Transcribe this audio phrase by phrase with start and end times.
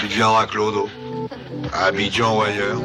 [0.00, 0.88] Vivian à Clodo,
[1.72, 2.80] à Abidjan ou ailleurs.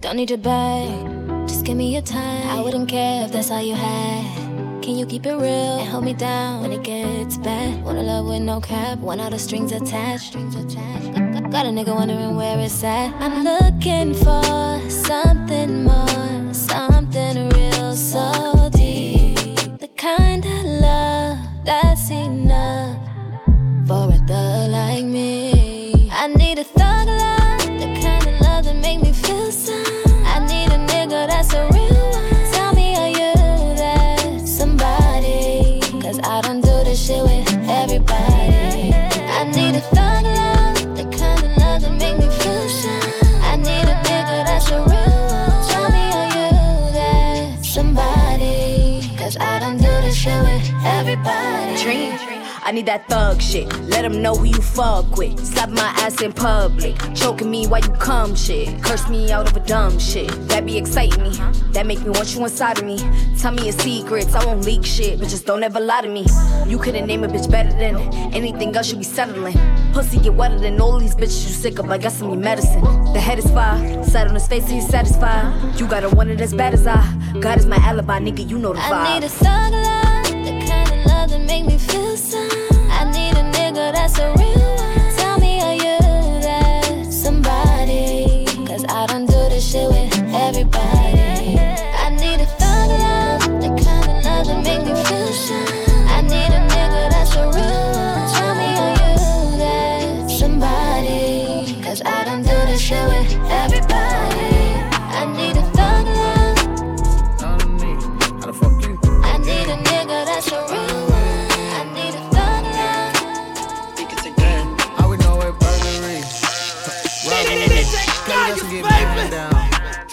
[0.00, 0.88] Don't need your bag,
[1.46, 2.48] just give me your time.
[2.48, 4.24] I wouldn't care if that's all you had.
[4.82, 7.84] Can you keep it real and hold me down when it gets bad?
[7.84, 10.28] Wanna love with no cap, want all the strings attached.
[10.28, 10.89] Strings attached.
[11.50, 13.12] Got a nigga wondering where it's at.
[13.20, 17.49] I'm looking for something more, something
[52.70, 53.66] I need that thug shit.
[53.88, 55.44] Let them know who you fuck with.
[55.44, 56.94] Slap my ass in public.
[57.16, 58.80] Choking me while you come shit.
[58.80, 60.30] Curse me out over dumb shit.
[60.46, 61.30] That be exciting me.
[61.72, 62.96] That make me want you inside of me.
[63.40, 64.36] Tell me your secrets.
[64.36, 66.26] I won't leak shit, but just don't ever lie to me.
[66.68, 67.96] You couldn't name a bitch better than
[68.32, 69.58] anything else you be settling.
[69.92, 71.90] Pussy get wetter than all these bitches you sick of.
[71.90, 72.84] I got some of medicine.
[73.12, 74.04] The head is fire.
[74.04, 75.76] Side on his face, so you satisfied.
[75.76, 77.02] You got a one it as bad as I.
[77.40, 78.48] God is my alibi, nigga.
[78.48, 78.92] You know the vibe.
[78.92, 82.59] I need a thug love, the kind of love that make me feel some.
[84.14, 85.98] Tell me, are you
[86.42, 88.44] that somebody?
[88.66, 90.99] Cause I don't do this shit with everybody.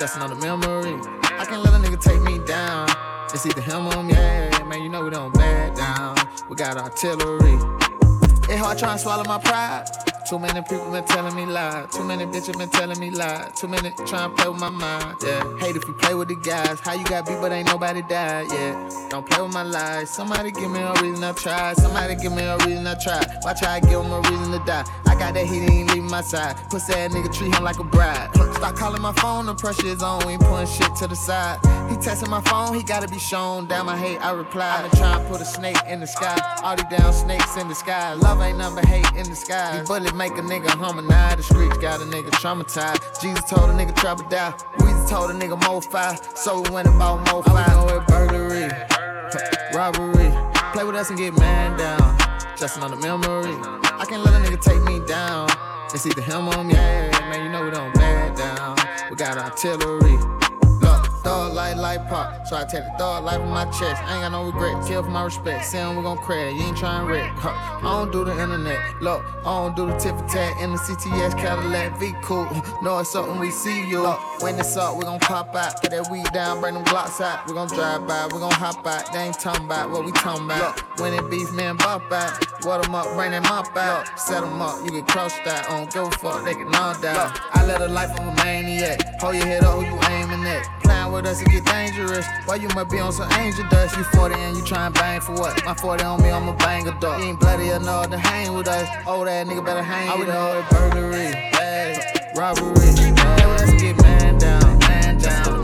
[0.08, 0.94] Just another memory.
[1.38, 2.88] I can't let a nigga take me down.
[3.34, 4.14] It's either him or me.
[4.14, 6.16] Yeah, man, you know we don't back down.
[6.48, 7.56] We got artillery.
[8.50, 9.86] It hard trying to swallow my pride.
[10.30, 11.92] Too many people been telling me lies.
[11.92, 13.52] Too many bitches been telling me lies.
[13.60, 15.18] Too many trying to play with my mind.
[15.26, 15.58] Yeah.
[15.58, 16.80] Hate if you play with the guys.
[16.80, 18.48] How you got beat but ain't nobody died.
[18.50, 19.08] Yeah.
[19.10, 20.10] Don't play with my lies.
[20.10, 21.74] Somebody give me a reason I try.
[21.74, 23.26] Somebody give me a reason I try.
[23.44, 24.86] Watch how I give him a reason to die.
[25.20, 26.56] Got that heat, he ain't leaving my side.
[26.70, 28.30] Pussy ass nigga treat him like a bride.
[28.36, 30.26] Stop calling my phone, the pressure is on.
[30.26, 31.60] We ain't putting shit to the side.
[31.90, 33.68] He texting my phone, he gotta be shown.
[33.68, 34.78] Down my hate, I reply.
[34.78, 36.38] I been trying to put a snake in the sky.
[36.64, 38.14] All these down snakes in the sky.
[38.14, 39.80] Love ain't nothing but hate in the sky.
[39.80, 41.40] These bullets make a nigga homicide.
[41.40, 43.02] The streets got a nigga traumatized.
[43.20, 44.54] Jeezy told a nigga trap or die.
[44.80, 46.20] Weezy told a nigga mo five.
[46.36, 47.68] So we went about mo five.
[47.68, 48.70] I know it burglary,
[49.74, 50.32] robbery.
[50.74, 52.37] Play with us and get man down.
[52.58, 53.54] Just another memory.
[53.84, 55.48] I can't let a nigga take me down.
[55.94, 56.74] It's either him or me.
[56.74, 58.76] Yeah, man, you know we don't back down.
[59.12, 60.37] We got artillery.
[61.28, 62.48] Look, dog life, life pop.
[62.48, 64.02] So I take the dog life on my chest.
[64.04, 64.88] I ain't got no regret.
[64.88, 65.66] Kill for my respect.
[65.66, 66.54] Saying we gon' crash.
[66.54, 67.32] You ain't trying to wreck.
[67.36, 67.50] Huh.
[67.80, 68.80] I don't do the internet.
[69.02, 72.48] Look, I don't do the tip for tat in the CTS Cadillac V cool.
[72.82, 74.04] Know it's something we see you.
[74.04, 75.82] Look, when it's up, we gon' pop out.
[75.82, 77.46] Put that weed down, bring them blocks out.
[77.48, 79.12] We gon' drive by, we gon' hop out.
[79.12, 80.78] They ain't talking about what we talking about.
[80.78, 82.46] Look, when it beef, man, bop out.
[82.64, 84.20] What them up, bring them up out.
[84.20, 85.70] Set them up, you get crossed out.
[85.70, 87.40] I don't give a fuck, they get knocked out.
[87.54, 89.20] I live a life of a maniac.
[89.22, 90.66] Hold your head up, who you aiming at?
[90.84, 92.26] Playing with us, it get dangerous.
[92.46, 93.98] Why you might be on some angel dust?
[93.98, 95.64] You 40 and you tryin' bang for what?
[95.66, 97.20] My 40 on me, I'ma bang a dog.
[97.20, 98.88] You ain't bloody enough to hang with us.
[99.08, 100.36] Old ass nigga better hang with us.
[100.36, 102.72] I would know it burglary, bad, robbery.
[102.72, 105.57] With us and get man down, man down.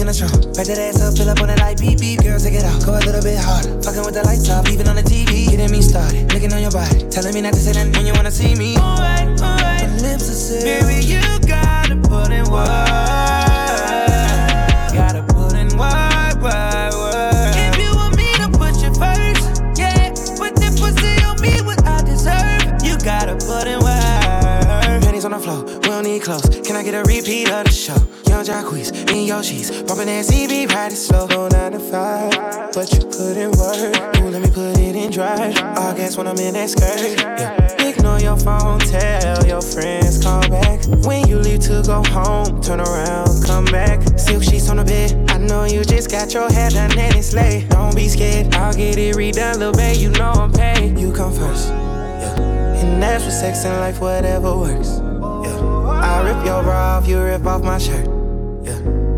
[0.00, 0.54] In the trunk.
[0.56, 2.22] Back that ass up, fill up on that light beep beep.
[2.22, 3.80] Girl, take it out, go a little bit harder.
[3.82, 5.50] Fucking with the lights off, even on the TV.
[5.50, 7.06] Getting me started, looking on your body.
[7.08, 8.76] Telling me not to say that when you wanna see me.
[8.76, 9.88] Alright, alright.
[9.88, 10.64] My lips are sealed.
[10.64, 12.66] Baby, you gotta put in work.
[14.96, 17.54] Gotta put in work, work, work.
[17.56, 20.10] If you want me to put you first, yeah.
[20.40, 22.80] Put that pussy on me, what I deserve.
[22.82, 25.04] You gotta put in work.
[25.04, 26.48] Panties on the floor, we don't need clothes.
[26.66, 27.65] Can I get a repeat of
[28.36, 29.70] in your sheets.
[29.82, 32.74] Bumping that CB, riding slow, go 9 to 5.
[32.74, 35.56] But you put in work, ooh, let me put it in drive.
[35.56, 37.82] I guess when I'm in that skirt, yeah.
[37.82, 40.84] Ignore your phone, tell your friends, call back.
[41.06, 44.02] When you leave to go home, turn around, come back.
[44.18, 47.32] Silk sheets on the bed, I know you just got your hair done and it's
[47.32, 47.70] late.
[47.70, 50.98] Don't be scared, I'll get it redone, little babe, you know I'm paid.
[50.98, 52.84] You come first, yeah.
[52.84, 54.98] And that's for sex and life, whatever works.
[54.98, 55.56] Yeah.
[56.02, 58.15] I rip your bra off, you rip off my shirt.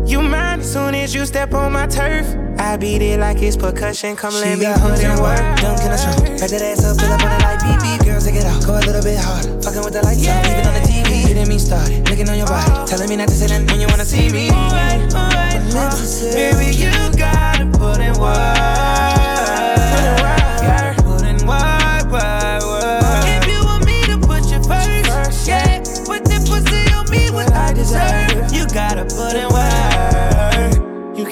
[0.09, 2.25] You mind as soon as you step on my turf.
[2.57, 4.15] I beat it like it's percussion.
[4.15, 5.37] Come she let me put in work.
[5.61, 6.39] Dunk in the trunk.
[6.41, 8.01] Back that ass up, pull up on the light, beep beep.
[8.09, 8.65] Girl, take it off.
[8.65, 9.61] Go a little bit harder.
[9.61, 10.41] Fucking with the lights yeah.
[10.41, 11.27] on, even on the TV.
[11.29, 12.09] Getting me started.
[12.09, 12.89] Looking on your body.
[12.89, 13.85] Telling me not to say that when you
[17.13, 18.33] gotta put in work.
[19.93, 20.97] Putin's work.
[21.05, 21.69] Putin's work.
[23.29, 24.09] If you wanna see me.
[24.09, 24.81] Alright, alright,
[25.85, 29.68] uh, Baby, you gotta put in work.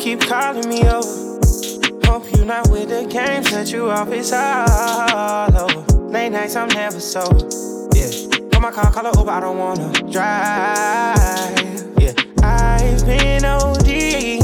[0.07, 1.37] Keep calling me over.
[2.05, 5.81] Hope you're not with the game, that you off, it's all over.
[6.07, 7.49] Late nights, I'm never sober.
[7.93, 8.09] Yeah.
[8.49, 11.17] Call my car, call Uber, I don't wanna drive.
[11.99, 12.13] Yeah.
[12.41, 13.89] I've been OD,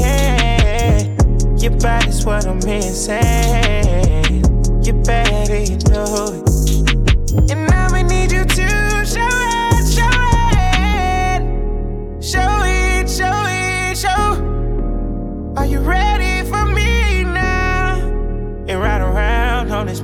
[0.00, 0.98] yeah.
[1.56, 3.22] Your body's what I'm missing.
[4.84, 6.43] You're better, you know it.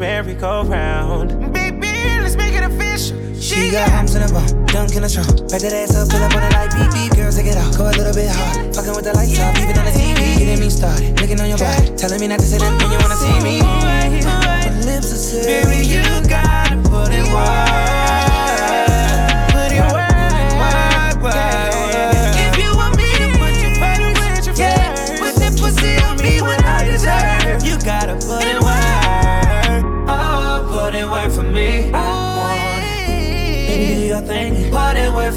[0.01, 1.53] Merry-go-round.
[1.53, 1.93] Baby,
[2.25, 3.21] let's make it official.
[3.35, 5.29] She, she got humps in the bum, dunk in the trunk.
[5.53, 7.13] Back that ass up, pull up on the light, beep beep.
[7.13, 8.75] Girl, take it off, go a little bit hard.
[8.75, 10.41] Fucking with the lights off, even on the TV.
[10.41, 12.97] Getting me started, looking on your body, telling me not to say that when you
[12.97, 13.61] wanna see me.
[13.61, 15.69] My lips are sealed.
[15.69, 17.70] Baby, you gotta put it wide.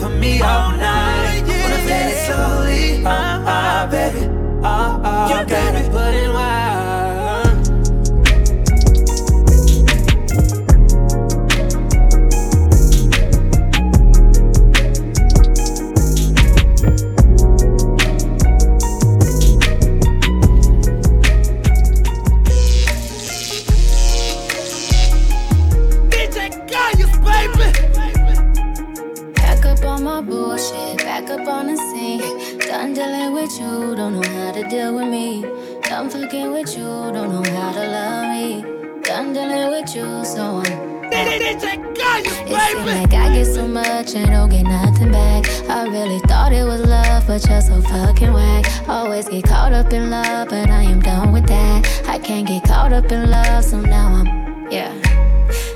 [0.03, 1.43] For me all night.
[1.47, 4.25] Wanna feel it slowly, uh, uh, baby.
[4.61, 6.52] Uh, uh, you got me putting wild.
[33.59, 35.41] You, don't know how to deal with me.
[35.83, 39.01] Done fucking with you, don't know how to love me.
[39.01, 40.93] Done dealing with you, so I'm.
[41.15, 45.45] It seems like I get so much and don't get nothing back.
[45.69, 48.65] I really thought it was love, but you're so fucking whack.
[48.89, 52.03] Always get caught up in love, but I am done with that.
[52.07, 54.93] I can't get caught up in love, so now I'm, yeah.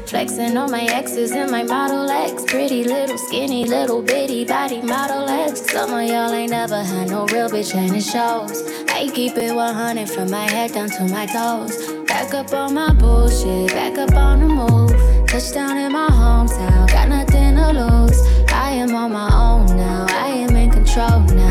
[0.07, 2.45] Flexing on my exes and my Model X.
[2.45, 5.69] Pretty little, skinny, little bitty body Model X.
[5.69, 8.63] Some of y'all ain't never had no real bitch and it shows.
[8.87, 11.91] I keep it 100 from my head down to my toes.
[12.05, 15.27] Back up on my bullshit, back up on the move.
[15.27, 18.21] Touchdown in my hometown, got nothing to lose.
[18.53, 21.46] I am on my own now, I am in control now.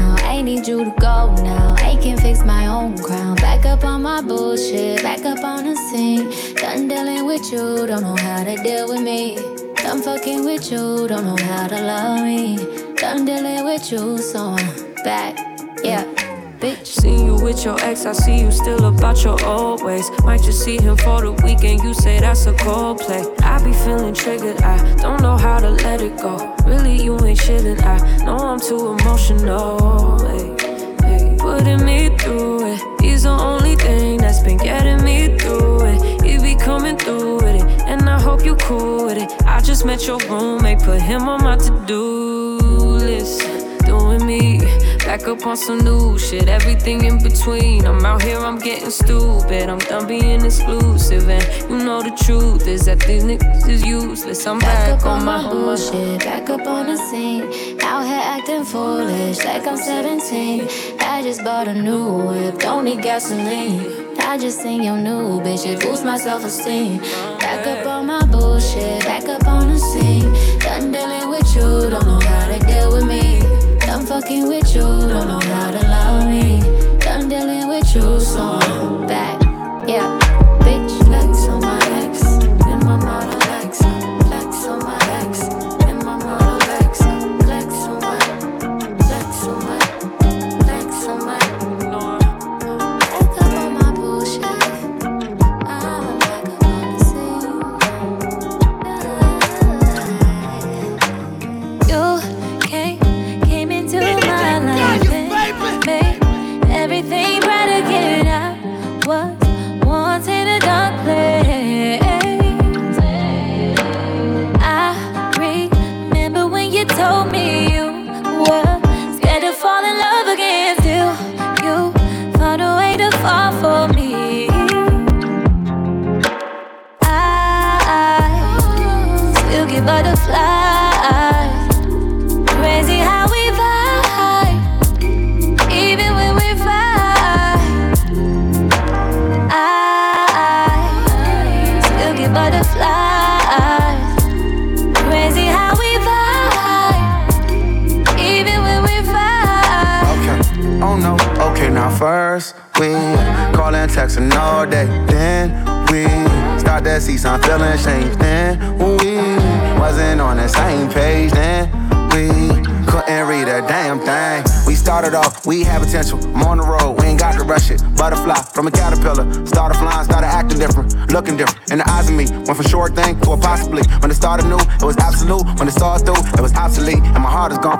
[0.46, 3.34] Need you to go now, I can fix my own crown.
[3.34, 6.30] Back up on my bullshit, back up on the scene.
[6.54, 9.34] Done dealing with you, don't know how to deal with me.
[9.74, 12.58] Done fucking with you, don't know how to love me.
[12.94, 15.36] Done dealing with you, so I'm back,
[15.82, 16.25] yeah
[16.60, 16.86] bitch.
[16.86, 20.10] Seen you with your ex, I see you still about your old ways.
[20.24, 23.24] Might just see him for the weekend, you say that's a cold play.
[23.42, 26.54] I be feeling triggered, I don't know how to let it go.
[26.64, 30.18] Really, you ain't chillin', I know I'm too emotional.
[30.26, 35.84] Hey, hey, putting me through it, he's the only thing that's been getting me through
[35.86, 36.22] it.
[36.22, 39.30] He be coming through with it, and I hope you cool with it.
[39.46, 42.58] I just met your roommate, put him on my to do
[42.98, 43.65] list.
[45.06, 47.86] Back up on some new shit, everything in between.
[47.86, 49.68] I'm out here, I'm getting stupid.
[49.68, 54.44] I'm done being exclusive, and you know the truth is that these niggas is useless.
[54.48, 57.44] I'm back, back on, on my, my bullshit, back up on the scene.
[57.82, 60.68] Out here acting foolish, like I'm 17.
[60.98, 64.18] I just bought a new whip, don't need gasoline.
[64.18, 66.98] I just seen your new bitch, it boosts my self esteem.
[67.38, 70.32] Back up on my bullshit, back up on the scene.
[70.58, 73.35] Done dealing with you, don't know how to deal with me.
[73.96, 76.60] I'm fucking with you, don't know how to love me.
[76.98, 79.40] Done dealing with you, so I'm back.
[79.88, 80.45] Yeah,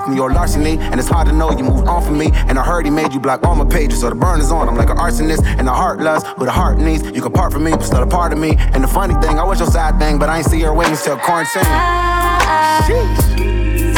[0.07, 2.31] from your larceny, and it's hard to know you moved on from me.
[2.47, 4.69] And I heard he made you block all my pages, so the burn is on.
[4.69, 7.03] I'm like an arsonist, and the heart loves who the heart needs.
[7.11, 8.55] You can part from me, but still a part of me.
[8.57, 11.03] And the funny thing, I was your side thing, but I ain't see her wings
[11.03, 11.63] till quarantine.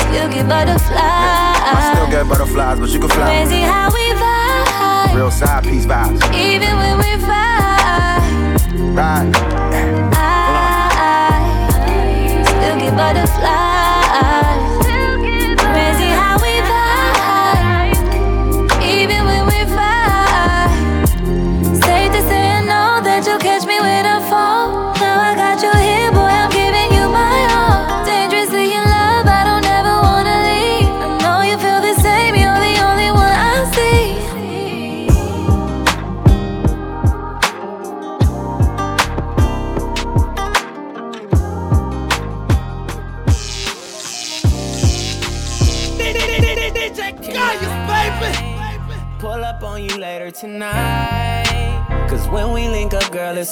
[0.10, 0.98] Still get butterflies.
[0.98, 3.30] I still get butterflies, but you can fly.
[3.46, 6.18] Crazy how we vibe, Real side piece vibes.
[6.34, 8.58] even when we fight.
[8.98, 9.30] Right.
[10.16, 10.18] I
[12.48, 13.69] still get butterflies.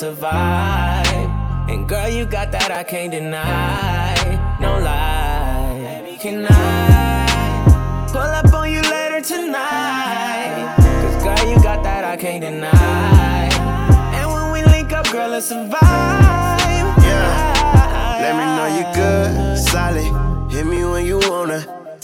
[0.05, 1.69] Vibe.
[1.69, 4.13] And girl, you got that I can't deny.
[4.61, 6.17] No lie.
[6.19, 10.75] Can I pull up on you later tonight?
[10.77, 13.49] Cause girl, you got that I can't deny.
[14.13, 15.65] And when we link up, girl, it's a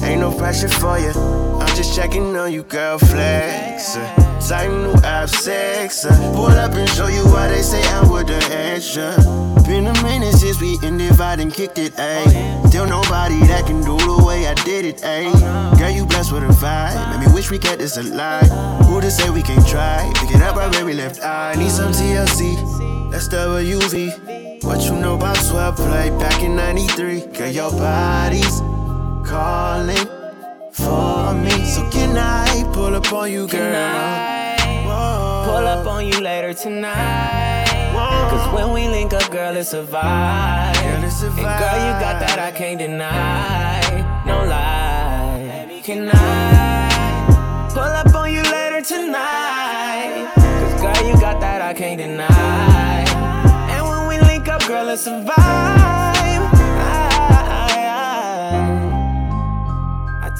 [0.01, 1.11] Ain't no pressure for you.
[1.61, 2.97] I'm just checking on you, girl.
[2.97, 3.95] Flex.
[4.47, 6.05] Tight new app sex.
[6.05, 9.15] Uh, pull up and show you why they say I'm with the extra.
[9.65, 12.67] Been a minute since we vibe and kicked it, ayy.
[12.67, 15.31] Still nobody that can do the way I did it, ayy.
[15.77, 17.19] Girl, you blessed with a vibe.
[17.19, 18.49] Make me wish we kept this alive.
[18.87, 20.11] Who to say we can't try?
[20.15, 21.23] Pick it up right where we left.
[21.23, 23.11] I need some TLC.
[23.11, 24.63] That's WUV.
[24.63, 27.27] What you know about 12 play back in 93?
[27.27, 28.61] Girl, your body's
[29.23, 30.07] calling
[30.71, 31.65] for me.
[31.65, 34.55] So can I pull up on you, girl?
[35.45, 37.65] Pull up on you later tonight.
[38.29, 40.73] Cause when we link up, girl, it's a vibe.
[40.83, 43.81] Girl, it's a And girl, you got that I can't deny.
[44.25, 45.81] No lie.
[45.83, 50.31] Can I pull up on you later tonight?
[50.35, 53.05] Cause girl, you got that I can't deny.
[53.69, 56.02] And when we link up, girl, it's a vibe.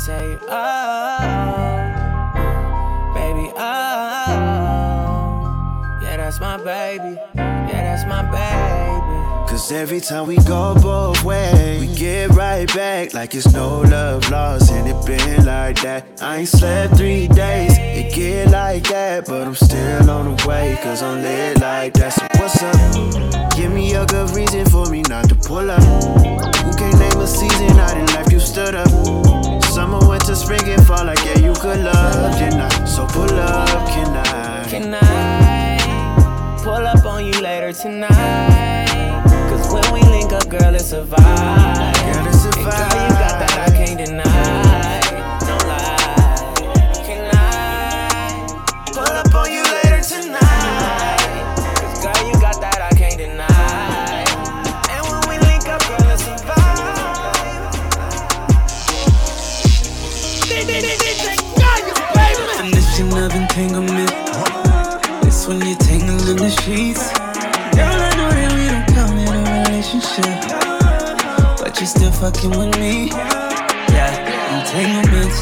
[0.06, 0.58] You, oh,
[3.16, 3.62] baby, oh,
[6.02, 7.18] yeah, that's my baby.
[7.36, 8.93] Yeah, that's my baby.
[9.64, 14.30] Cause every time we go both ways, we get right back like it's no love
[14.30, 16.06] lost, and it been like that.
[16.22, 20.78] I ain't slept three days, it get like that, but I'm still on the way,
[20.84, 22.12] cause I'm lit like that.
[22.12, 23.56] So what's up?
[23.56, 25.82] Give me a good reason for me not to pull up.
[25.82, 28.90] Who can't name a season out in life you stood up?
[29.72, 32.84] Summer, winter, spring, and fall, like yeah, you could love, can I?
[32.84, 34.66] So pull up, can I?
[34.70, 38.83] Can I pull up on you later tonight?
[39.74, 41.18] When we link up, girl, it's a vibe.
[41.18, 45.02] Girl, it's a And girl, you got that I can't deny.
[45.50, 46.54] No lie.
[47.04, 47.38] Can I
[48.94, 51.18] pull up on you later tonight?
[51.82, 54.24] Cause girl, you got that I can't deny.
[54.94, 57.74] And when we link up, girl, it's a vibe.
[62.54, 64.12] Definition of entanglement.
[65.26, 67.12] It's when you tangle in the sheets.
[67.76, 68.03] Girl,
[69.94, 70.42] relationship.
[71.60, 73.10] But you're still fucking with me.
[73.94, 74.10] Yeah,
[74.58, 75.40] entanglements.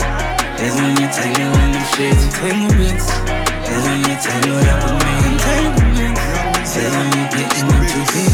[0.62, 2.24] Is when you tangle in the sheets.
[2.26, 3.08] Entanglements.
[3.72, 4.16] Is when you
[4.68, 5.14] up with me.
[5.32, 6.72] Entanglements.
[6.76, 8.34] Is when you getting in too deep.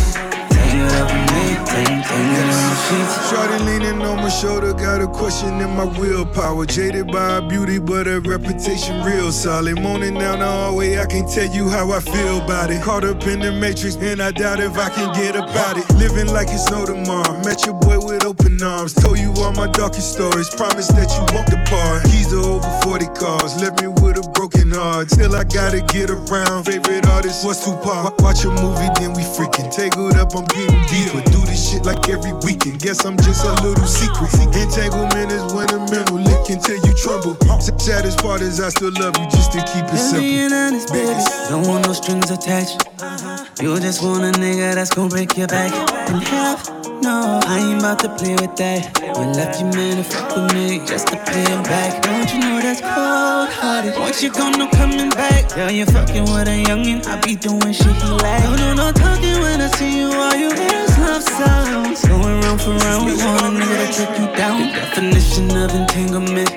[0.50, 1.46] Tangle up with me.
[1.66, 2.47] Tangle, tangle in the
[2.89, 3.29] sheets.
[3.29, 6.65] Shorty leaning on my shoulder, got a question in my willpower.
[6.65, 9.82] Jaded by her beauty, but her reputation real solid.
[9.82, 12.82] Moaning down the hallway, I can tell you how I feel about it.
[12.84, 15.86] Caught up in the matrix, and I doubt if I can get about it.
[15.96, 17.36] Living like it's no tomorrow.
[17.44, 18.94] Met your boy with open arms.
[18.94, 20.50] Told you all my darkest stories.
[20.50, 22.03] Promise that you won't depart.
[22.06, 23.60] Keys to over 40 cars.
[23.62, 25.12] Left me with a broken heart.
[25.12, 26.65] Still, I gotta get around.
[26.65, 28.20] Favorite artist was Tupac.
[28.22, 29.70] Watch a movie, then we freaking.
[29.74, 31.22] Tangled up, I'm getting deeper.
[31.32, 32.76] Do this shit like every weekend.
[32.79, 34.31] Guess I'm just a little secret.
[34.53, 37.36] Entanglement is when a mental lick until you tremble.
[37.79, 40.22] Saddest part is I still love you just to keep it simple.
[40.22, 41.19] Being honest, baby.
[41.50, 42.88] Don't want no strings attached.
[43.01, 43.46] Uh-huh.
[43.62, 45.74] You just want a nigga that's gonna break your back.
[46.10, 46.69] And half,
[47.01, 49.01] no, I ain't about to play with that.
[49.01, 52.03] You left your man to fuck with me just to pay him back.
[52.03, 53.98] Don't you know that's cold hearted?
[53.98, 55.50] Once you gone, no coming back.
[55.55, 58.43] Girl, you fucking with a youngin', I be doing shit he like.
[58.43, 62.06] no, not no talking when I see you, all you hear is love sounds.
[62.06, 64.60] Going round for round, we want a nigga to take you down.
[64.74, 66.52] Definition of entanglement.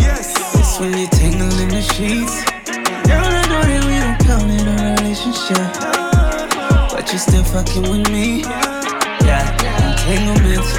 [0.00, 0.32] Yes.
[0.58, 2.34] It's when you tangle in the sheets.
[3.06, 5.58] Girl, I know that we don't call it a relationship.
[5.58, 6.96] Uh-huh.
[6.96, 8.42] But you're still fucking with me.
[9.26, 9.44] Yeah,
[9.84, 10.72] entanglements.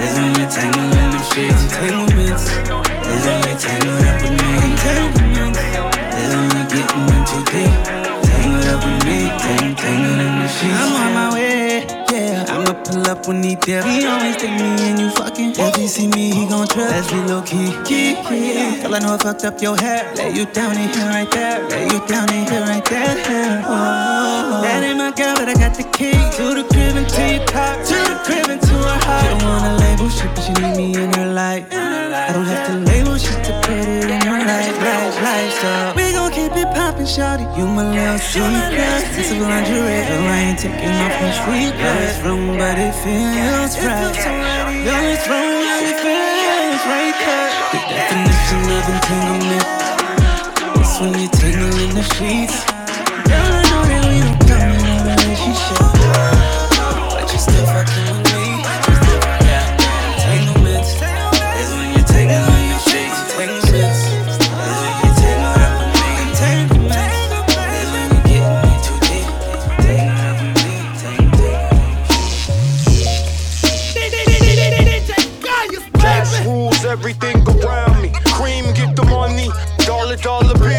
[0.00, 1.62] Is when you tangle in the sheets.
[1.68, 2.44] Entanglements.
[3.12, 4.50] Is when you tangle up with me.
[4.72, 5.60] Entanglements.
[6.20, 7.72] Is when getting in too deep.
[8.26, 9.18] Tangled up with me.
[9.42, 10.80] Tang, tangled in the sheets.
[10.80, 11.83] I'm on my way.
[12.14, 13.82] Yeah, I'ma pull up when he there.
[13.82, 15.54] He always take me and you fucking.
[15.58, 16.88] If he see me, he gon' trip.
[16.88, 17.74] Let's be low key.
[17.82, 18.54] Key, key.
[18.82, 20.14] Girl, I know I fucked up your hair.
[20.14, 21.68] Lay you down in here right there.
[21.68, 23.64] Lay you down in here right there.
[23.66, 27.22] Oh, that ain't my girl, but I got the key to the crib and to
[27.34, 27.74] your car.
[27.82, 29.22] To the crib and to her heart.
[29.24, 31.66] She don't wanna label shit, but she need me in her life.
[31.72, 32.83] I don't have to
[37.04, 37.56] poppin', shawty.
[37.56, 38.72] You my little secret.
[39.14, 44.14] Sensitive lingerie, girl, I ain't taking off my sweet It's wrong, but it feels right.
[44.84, 47.16] Girl, it's wrong, but it feels right.
[47.72, 49.68] The definition of entanglement
[50.80, 52.56] is when you tangle in the sheets.
[53.28, 55.88] Girl, I know that we don't come in a relationship,
[57.10, 58.33] but you still fucking with me.
[80.16, 80.73] Dollar, dollar bill, y'all.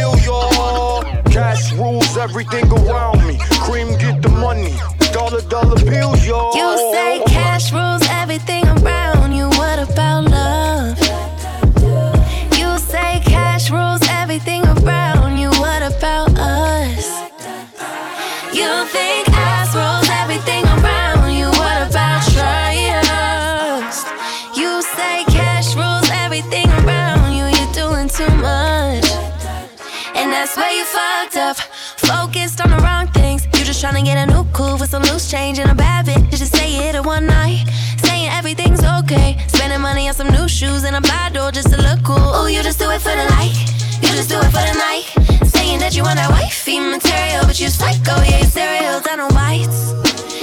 [33.85, 36.31] Tryna get a new cool with some loose change and a bad bitch.
[36.31, 37.67] Just say it in one night.
[37.97, 39.37] Saying everything's okay.
[39.47, 42.17] Spending money on some new shoes and a bottle just to look cool.
[42.17, 43.53] Oh, you just do it for the like.
[44.01, 45.05] You just do it for the night.
[45.45, 48.15] Saying that you want that wifey material, but you psycho.
[48.23, 49.93] Yeah, you cereal down on bites.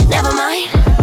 [0.09, 1.02] Never mind.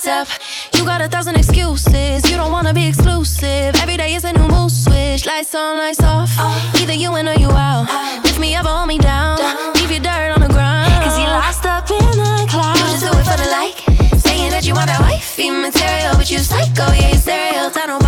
[0.00, 0.28] You up.
[0.74, 2.28] You got a thousand excuses.
[2.30, 3.74] You don't wanna be exclusive.
[3.76, 5.26] Every day is a new mood switch.
[5.26, 6.30] Lights on, lights off.
[6.80, 7.86] Either you in or you out.
[8.24, 9.38] Lift me up or hold me down.
[9.74, 10.90] Leave your dirt on the ground.
[11.04, 12.80] Cause you lost up in the clouds.
[12.80, 13.78] You just do it for the like.
[14.20, 16.16] Saying that you want that wifey material.
[16.16, 17.70] But you psycho, yeah, you cereal.
[17.70, 18.01] Down on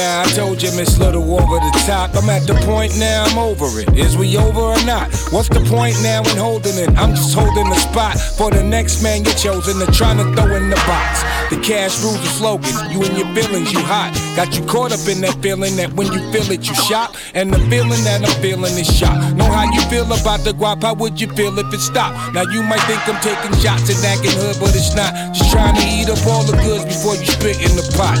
[0.00, 2.16] now, I told you Miss Little over the top.
[2.16, 3.88] I'm at the point now, I'm over it.
[3.96, 5.12] Is we over or not?
[5.32, 6.88] What's the point now in holding it?
[6.96, 10.56] I'm just holding the spot for the next man get chosen to trying to throw
[10.56, 11.20] in the box.
[11.50, 12.72] The cash rules the slogan.
[12.90, 14.16] You and your feelings, you hot.
[14.36, 17.18] Got you caught up in that feeling that when you feel it, you shot.
[17.34, 19.34] And the feeling that I'm feeling is shot.
[19.36, 20.82] Know how you feel about the guap?
[20.82, 22.34] How would you feel if it stopped?
[22.34, 25.12] Now you might think I'm taking shots at acting hood, but it's not.
[25.34, 28.16] Just trying to eat up all the goods before you spit in the pot.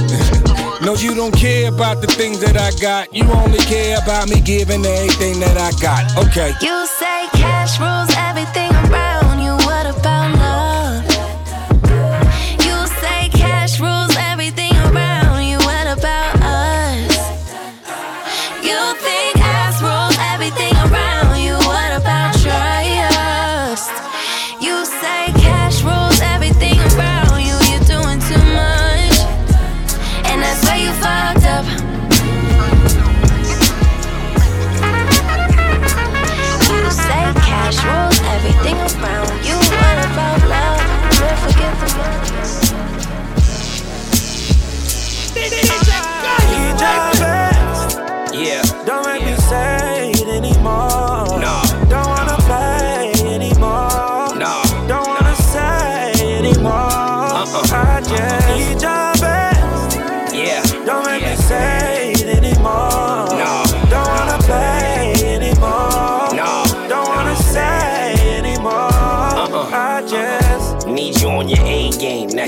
[0.84, 3.14] no, you don't care about the things that I got.
[3.14, 6.02] You only care about me giving everything that I got.
[6.26, 6.52] Okay.
[6.60, 9.54] You say cash rules everything around you.
[9.66, 10.39] What about love?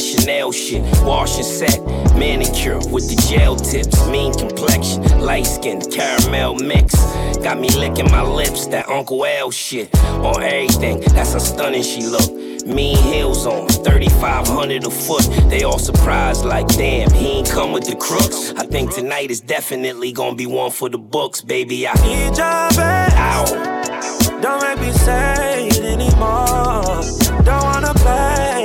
[0.02, 0.82] That Chanel shit.
[1.04, 1.80] Wash and set,
[2.16, 4.06] manicure with the gel tips.
[4.08, 6.94] Mean complexion, light skin, caramel mix.
[7.38, 9.94] Got me licking my lips, that Uncle L shit.
[10.04, 12.32] On everything, that's how stunning she look.
[12.66, 15.22] Mean heels on, 3500 a foot.
[15.48, 18.52] They all surprised, like, damn, he ain't come with the crooks.
[18.56, 21.86] I think tonight is definitely gonna be one for the books, baby.
[21.88, 22.46] I need your.
[22.46, 24.40] Ow.
[24.40, 27.02] Don't make me say it anymore.
[27.44, 28.61] Don't wanna play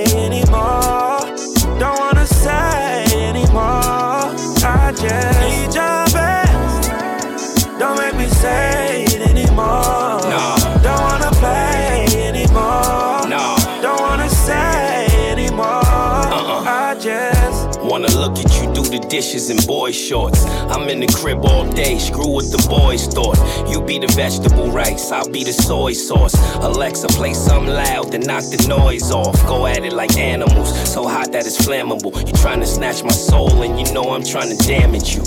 [18.98, 20.46] the dishes in boy shorts.
[20.46, 23.38] I'm in the crib all day, screw what the boys thought.
[23.70, 26.36] You be the vegetable rice, I'll be the soy sauce.
[26.56, 29.36] Alexa, play something loud, to knock the noise off.
[29.46, 32.16] Go at it like animals, so hot that it's flammable.
[32.26, 35.24] You trying to snatch my soul, and you know I'm trying to damage you.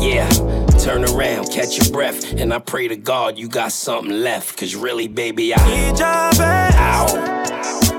[0.00, 0.28] Yeah,
[0.78, 4.56] turn around, catch your breath, and I pray to God you got something left.
[4.56, 6.78] Cause really, baby, I need your best.
[6.78, 7.38] Ow.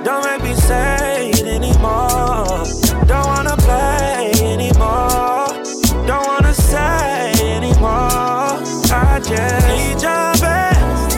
[0.03, 2.63] Don't make me say it anymore.
[3.05, 4.38] Don't wanna play
[4.79, 6.07] anymore.
[6.07, 8.59] Don't wanna say anymore.
[8.91, 11.17] I just need your best.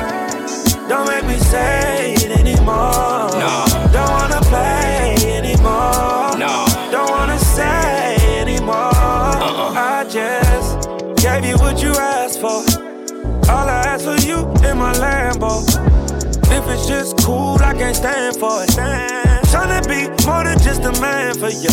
[0.89, 3.30] Don't make me say it anymore.
[3.39, 3.65] No.
[3.93, 6.38] Don't wanna play anymore.
[6.38, 6.65] No.
[6.91, 8.76] Don't wanna say anymore.
[8.76, 9.74] Uh-uh.
[9.76, 10.89] I just
[11.21, 12.63] gave you what you asked for.
[13.52, 15.62] All I asked for you in my Lambo.
[16.52, 18.69] If it's just cool, I can't stand for it.
[18.69, 19.31] Tryna
[20.21, 21.69] be more than just a man for you.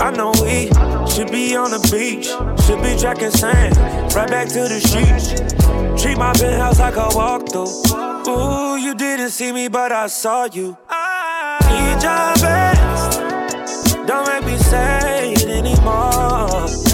[0.00, 0.68] I know we
[1.10, 2.26] should be on the beach,
[2.64, 3.76] should be tracking sand,
[4.14, 6.02] right back to the streets.
[6.02, 8.28] Treat my penthouse like a walkthrough.
[8.28, 10.76] Ooh, you didn't see me, but I saw you.
[10.88, 14.06] I need your best.
[14.06, 16.85] Don't make me say it anymore.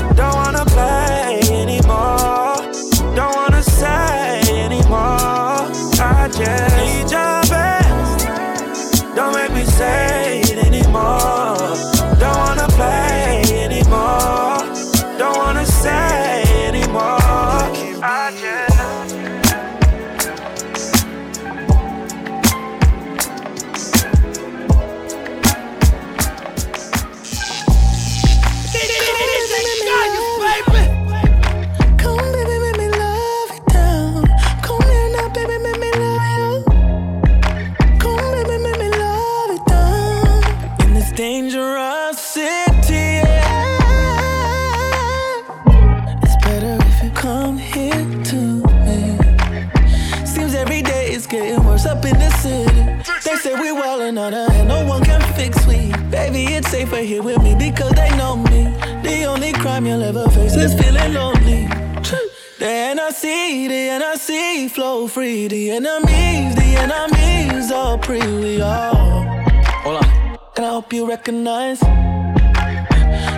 [59.92, 61.66] You'll ever face is feeling lonely.
[62.58, 65.48] The NRC, the NRC, flow free.
[65.48, 68.20] The enemies, the enemies all pre.
[68.20, 68.94] We all.
[69.84, 70.38] Hold on.
[70.56, 71.82] And I hope you recognize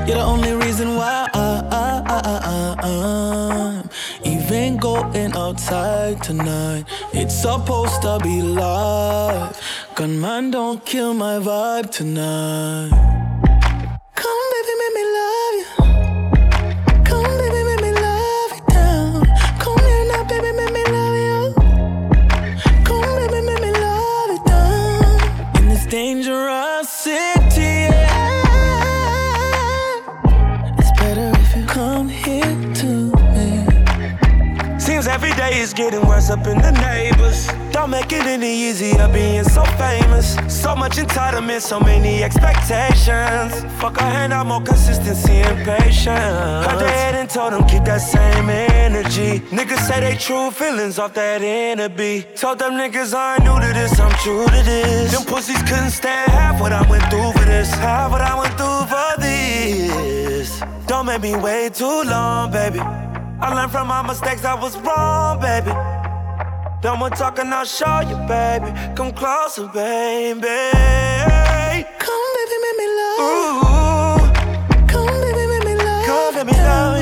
[0.06, 1.44] You're the only reason why I,
[2.82, 3.90] am
[4.24, 6.84] even going outside tonight.
[7.12, 9.58] It's supposed to be live.
[9.94, 12.90] Gunman, don't kill my vibe tonight.
[14.20, 15.73] Come, baby, make me love you.
[35.14, 37.46] Every day is getting worse up in the neighbors.
[37.70, 40.36] Don't make it any easier being so famous.
[40.48, 43.52] So much entitlement, so many expectations.
[43.80, 46.66] Fuck I hand out, more consistency and patience.
[46.66, 49.38] Cut their head and told them keep that same energy.
[49.56, 52.36] Niggas say they true feelings off that beat.
[52.36, 55.12] Told them niggas I ain't new to this, I'm true to this.
[55.12, 57.70] Them pussies couldn't stand half what I went through for this.
[57.74, 60.60] Half what I went through for this.
[60.88, 62.80] Don't make me wait too long, baby.
[63.44, 65.70] I learned from my mistakes, I was wrong, baby.
[66.80, 68.72] Done with talking, I'll show you, baby.
[68.96, 70.72] Come closer, baby.
[71.98, 73.20] Come, baby, make me love.
[73.20, 74.86] Ooh.
[74.88, 76.93] Come, baby, make me love Come, me love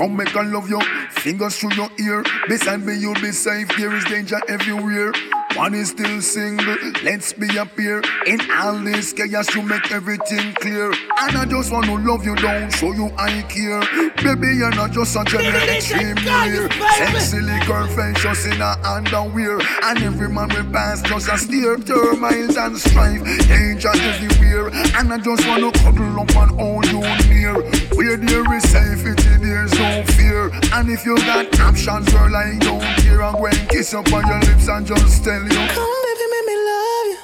[0.00, 2.24] Come make I love you, fingers through your ear.
[2.48, 3.68] Beside me, you'll be safe.
[3.76, 5.12] There is danger everywhere.
[5.56, 8.02] One is still single, let's be up here.
[8.26, 10.92] In all this chaos, you make everything clear.
[10.92, 13.80] And I just wanna love you down, show you I care.
[14.22, 16.70] Baby, you're not just a general extreme here.
[16.96, 19.58] Sexy girl, just in a underwear.
[19.84, 21.76] And every man will pass just a steer.
[21.78, 24.68] Termites and strife, danger everywhere.
[24.96, 27.54] And I just wanna cuddle up and hold you near.
[27.98, 30.50] Where there is safety, there's no fear.
[30.72, 33.28] And if you got options, girl, I don't care.
[33.28, 35.48] I'm kiss up on your lips and just tell you.
[35.48, 37.18] Come, baby, make me love you.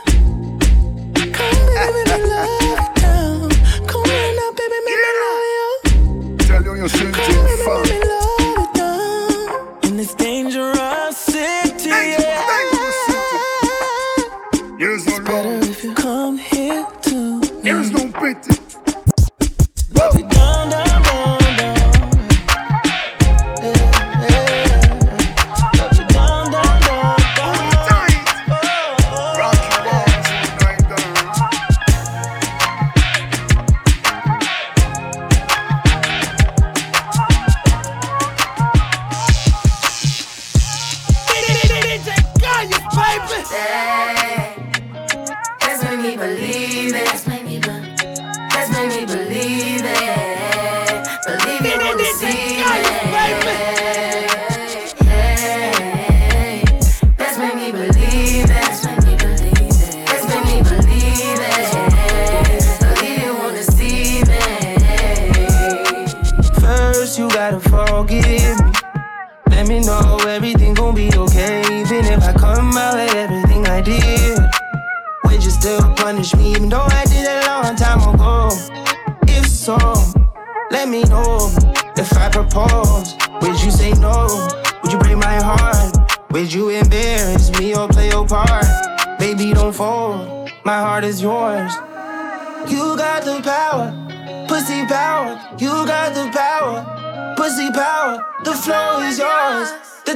[1.32, 3.50] Come, baby, make me love you down.
[3.86, 6.36] Come here now, baby, make me love you.
[6.38, 8.25] Tell you you're Come, baby, make me love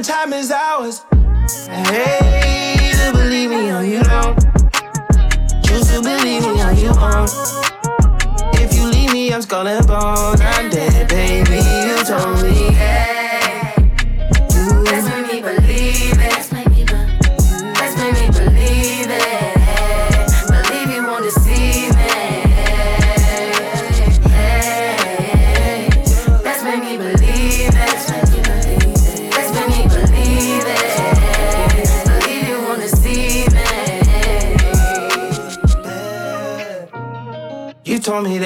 [0.03, 1.05] time is ours.
[1.67, 4.35] Hey, you believe me or you don't.
[5.63, 7.31] Choose to believe me or you won't.
[8.55, 10.41] If you leave me, I'm skull and bones.
[10.41, 11.57] I'm dead, baby.
[11.57, 12.40] You told me.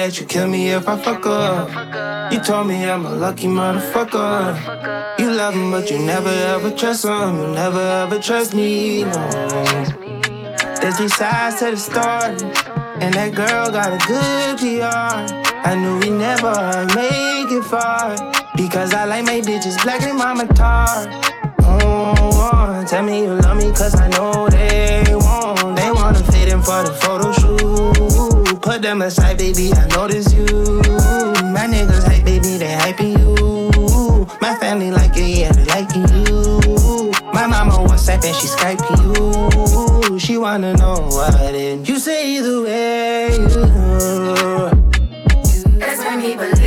[0.06, 2.32] That you kill me if I fuck up.
[2.32, 5.18] You told me I'm a lucky motherfucker.
[5.18, 7.40] You love him, but you never ever trust him.
[7.40, 9.28] You never ever trust me, no.
[10.80, 12.38] There's three sides to the story,
[13.02, 15.18] and that girl got a good PR.
[15.68, 16.54] I knew we never
[16.94, 18.14] make it far
[18.56, 20.86] because I like my bitches black and mama tar.
[21.62, 25.76] Oh, tell me you love me, cause I know they won't.
[25.76, 27.95] They wanna fit in for the photo shoot.
[28.66, 30.44] Put them aside, baby, I notice you.
[31.54, 34.26] My niggas hype, baby, they hyping you.
[34.40, 37.12] My family like it, yeah, they liking you.
[37.32, 40.18] My mama WhatsApp and she Skyping you.
[40.18, 41.88] She wanna know what it.
[41.88, 43.28] You say either way.
[43.36, 43.46] You.
[45.78, 46.65] That's when me believe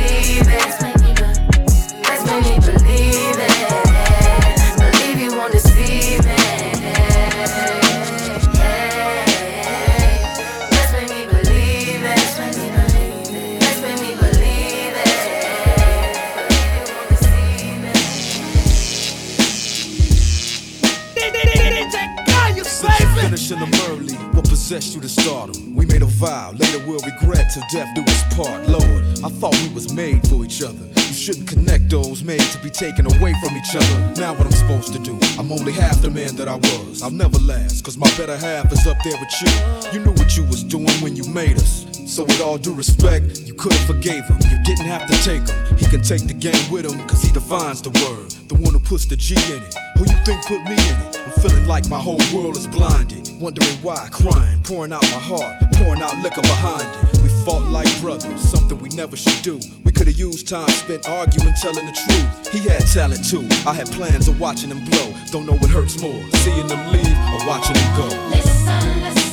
[24.70, 25.74] what possessed you to stardom?
[25.74, 28.68] We made a vow, later we'll regret till death do us part.
[28.68, 30.86] Lord, I thought we was made for each other.
[30.94, 34.20] You shouldn't connect those made to be taken away from each other.
[34.20, 35.18] Now what I'm supposed to do?
[35.38, 37.02] I'm only half the man that I was.
[37.02, 39.50] I'll never last, cause my better half is up there with you.
[39.92, 41.86] You knew what you was doing when you made us.
[42.06, 44.38] So with all due respect, you could've forgave him.
[44.50, 45.78] You didn't have to take him.
[45.78, 48.29] He can take the game with him, cause he defines the word.
[48.50, 49.74] The one who puts the G in it.
[49.94, 51.22] Who you think put me in it?
[51.22, 53.30] I'm feeling like my whole world is blinded.
[53.38, 57.22] Wondering why, crying, pouring out my heart, pouring out liquor behind it.
[57.22, 59.60] We fought like brothers, something we never should do.
[59.84, 62.52] We could've used time spent arguing, telling the truth.
[62.52, 63.46] He had talent too.
[63.64, 65.14] I had plans of watching him blow.
[65.30, 68.08] Don't know what hurts more, seeing them leave or watching him go.
[68.34, 69.29] Listen, listen.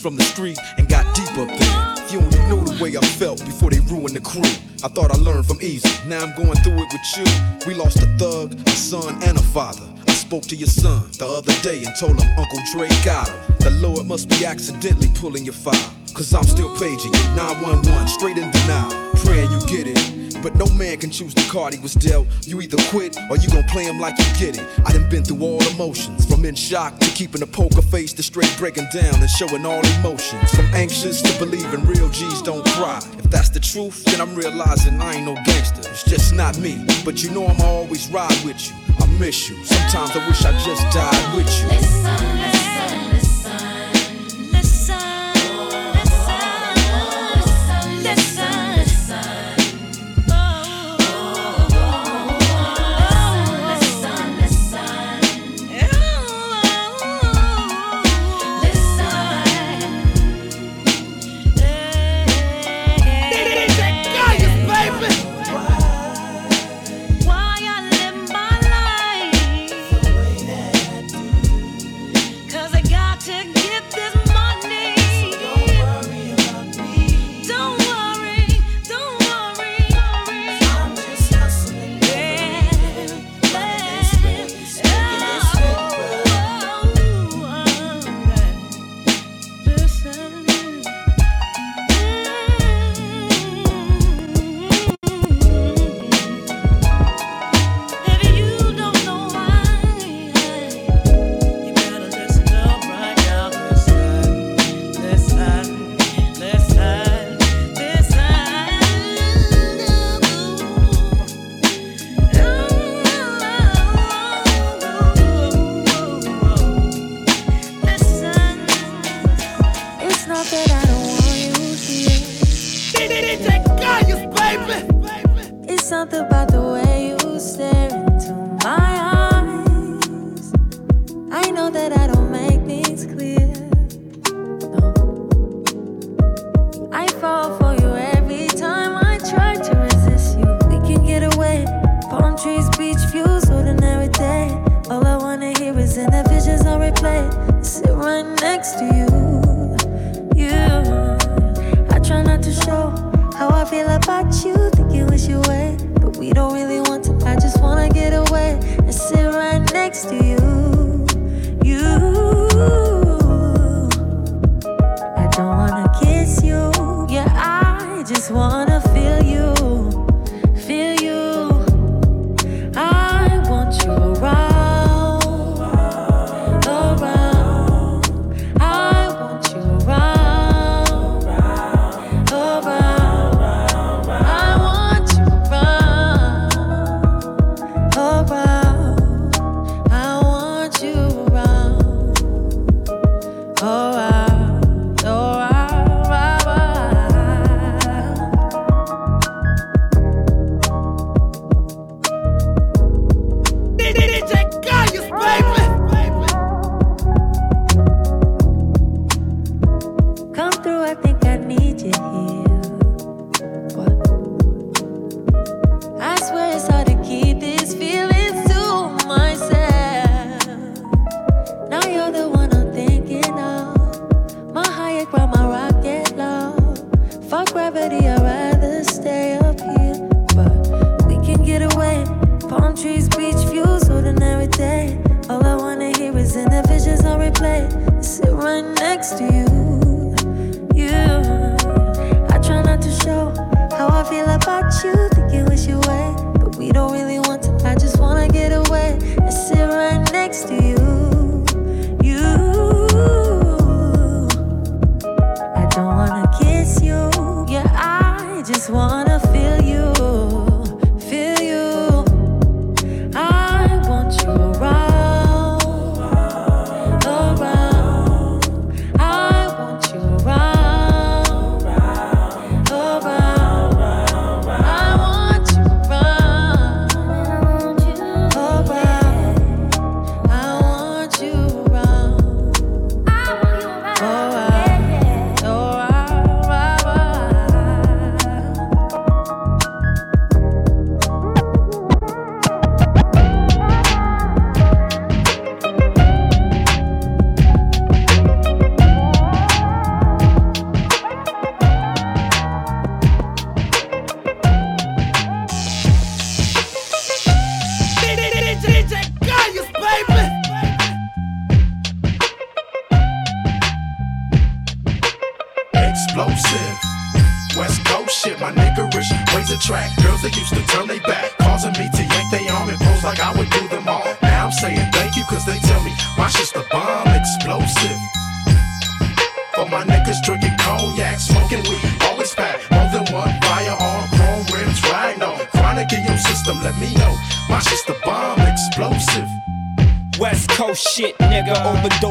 [0.00, 1.94] From the street and got deep up there.
[1.98, 4.48] If you only knew the way I felt before they ruined the crew.
[4.82, 7.24] I thought I learned from Eazy, now I'm going through it with you.
[7.66, 9.86] We lost a thug, a son, and a father.
[10.08, 13.38] I spoke to your son the other day and told him Uncle Dre got him.
[13.60, 15.92] The Lord must be accidentally pulling your file.
[16.14, 18.90] Cause I'm still paging you, 911, straight in denial.
[19.16, 20.19] Praying you get it.
[20.42, 22.26] But no man can choose the card he was dealt.
[22.46, 24.66] You either quit or you gon' play him like you get it.
[24.86, 28.22] I done been through all emotions, from in shock to keeping a poker face to
[28.22, 30.50] straight breaking down and showing all emotions.
[30.54, 32.98] From anxious to believing real G's don't cry.
[33.18, 35.90] If that's the truth, then I'm realizing I ain't no gangster.
[35.90, 36.84] It's just not me.
[37.04, 38.76] But you know I'ma always ride with you.
[38.98, 39.56] I miss you.
[39.64, 41.68] Sometimes I wish I just died with you.
[41.68, 43.19] Why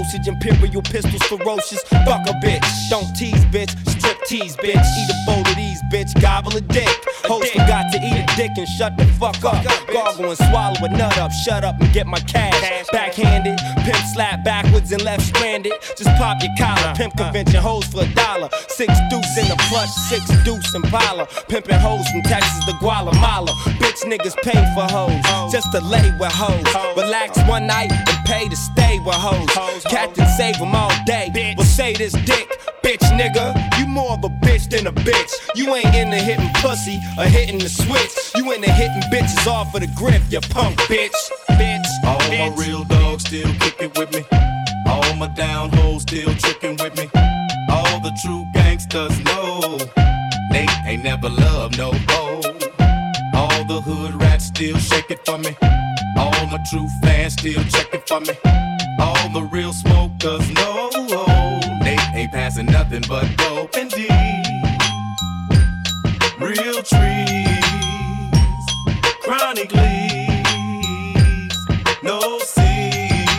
[0.09, 1.81] Overdosage, imperial pistols, ferocious.
[1.83, 2.89] Fuck a bitch.
[2.89, 3.69] Don't tease, bitch.
[3.87, 4.75] Strip tease, bitch.
[4.75, 6.21] Eat a bowl of these, bitch.
[6.21, 6.89] Gobble a dick.
[7.25, 9.63] Host forgot to eat a dick and shut the fuck up.
[9.91, 11.31] Gargle and swallow a nut up.
[11.31, 12.87] Shut up and get my cash.
[12.91, 13.57] Backhanded.
[13.83, 15.73] Pimp slap backwards and left stranded.
[15.97, 16.93] Just pop your collar.
[16.95, 18.49] Pimp convention hoes for a dollar.
[18.69, 19.18] Six deuce
[19.71, 21.27] in six deuce in Impala.
[21.47, 23.51] Pimping hoes from Texas to Guatemala.
[23.79, 25.51] Bitch niggas pay for hoes.
[25.51, 26.65] Just to lay with hoes.
[26.97, 29.83] Relax one night and pay to stay with hoes.
[29.85, 31.31] Captain save them all day.
[31.57, 32.47] Well, say this dick,
[32.83, 33.53] bitch nigga.
[33.79, 35.31] You more of a bitch than a bitch.
[35.55, 38.11] You ain't into hitting pussy or hitting the switch.
[38.35, 41.15] You into hitting bitches off of the grip, you punk bitch.
[41.49, 41.85] Bitch.
[42.05, 44.23] All my real dogs still kicking with me.
[44.87, 47.09] All my down hoes still tricking with me.
[47.71, 49.38] All the true gangsters know
[51.09, 52.41] never loved no hoe.
[53.33, 55.57] All the hood rats still shake it for me.
[56.15, 58.35] All my true fans still check it for me.
[58.99, 60.89] All the real smokers know
[61.81, 64.07] Nate ain't passing nothing but dope and D.
[66.39, 68.65] Real trees,
[69.23, 71.57] chronic leaves,
[72.03, 72.19] no
[72.53, 73.29] seeds.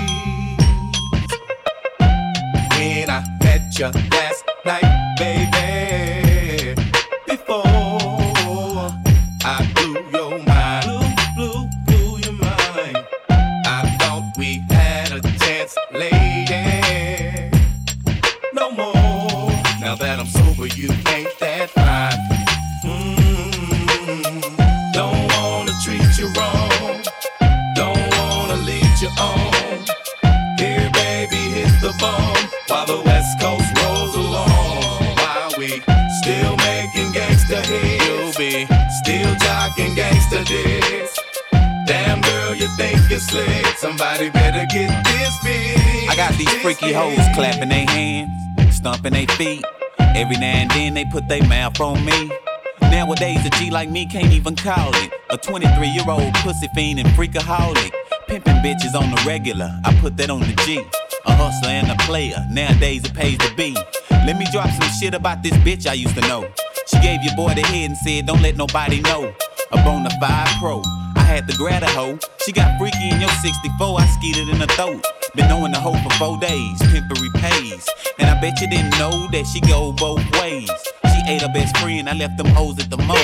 [2.74, 4.89] When I met you last night,
[7.30, 7.69] before
[43.10, 43.66] you think?
[43.76, 46.08] Somebody better get this big.
[46.08, 49.64] I got these freaky hoes clapping their hands, stomping their feet.
[49.98, 52.30] Every now and then they put their mouth on me.
[52.82, 55.12] Nowadays, a G like me can't even call it.
[55.30, 57.92] A 23 year old pussy fiend and freakaholic.
[58.28, 60.80] Pimping bitches on the regular, I put that on the G.
[61.26, 63.76] A hustler and a player, nowadays it pays to be.
[64.10, 66.48] Let me drop some shit about this bitch I used to know.
[66.86, 69.34] She gave your boy the head and said, Don't let nobody know.
[69.72, 70.82] A bona fide pro,
[71.14, 72.18] I had to grab a hoe.
[72.44, 75.06] She got freaky in your 64, I skeeted in her throat.
[75.36, 77.88] Been knowing the hoe for four days, pimpery pays.
[78.18, 80.68] And I bet you didn't know that she go both ways.
[81.06, 83.14] She ate her best friend, I left them hoes at the mo.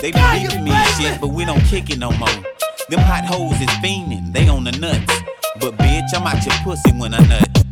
[0.00, 2.28] They be beefing me and shit, but we don't kick it no more.
[2.88, 5.12] Them hot hoes is fiending, they on the nuts.
[5.60, 7.67] But bitch, I'm out your pussy when I nut.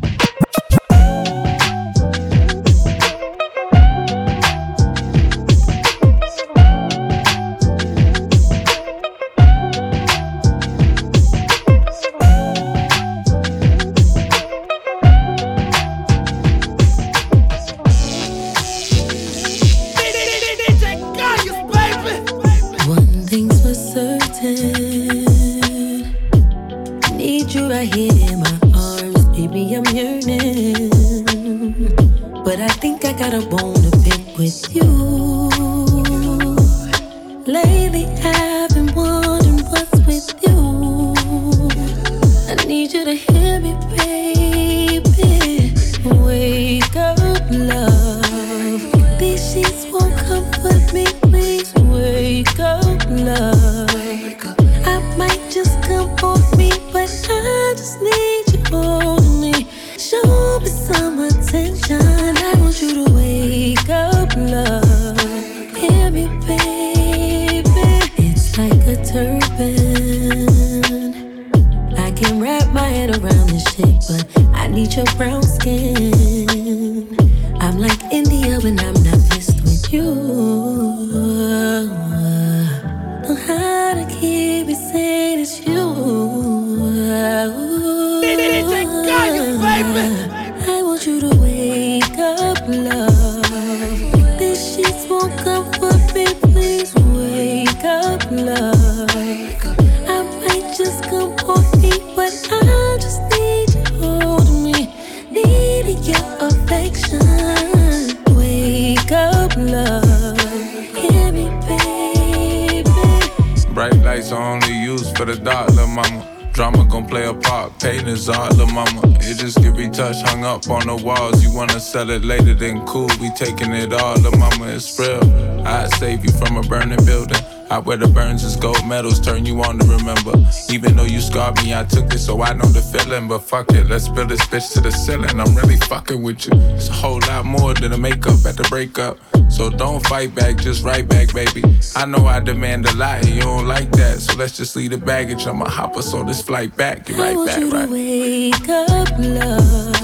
[121.96, 123.08] sell it later than cool.
[123.22, 125.24] We taking it all, the mama is real.
[125.66, 127.42] I save you from a burning building.
[127.70, 130.34] I wear the burns as gold medals, turn you on to remember.
[130.68, 133.28] Even though you scarred me, I took it, so I know the feeling.
[133.28, 135.40] But fuck it, let's build this bitch to the ceiling.
[135.40, 136.52] I'm really fucking with you.
[136.76, 139.18] It's a whole lot more than a makeup at the breakup.
[139.48, 141.64] So don't fight back, just right back, baby.
[141.96, 144.20] I know I demand a lot, and you don't like that.
[144.20, 145.46] So let's just leave the baggage.
[145.46, 147.06] I'ma hop us on this flight back.
[147.06, 147.88] Get right I want back, you right?
[147.88, 149.95] To wake up, love.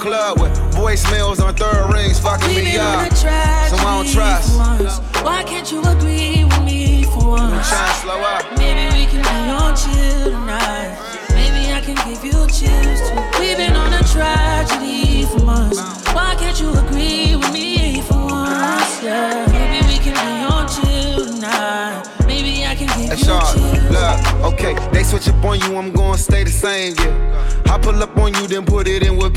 [0.00, 3.09] club with voicemails on third rings, fucking me up.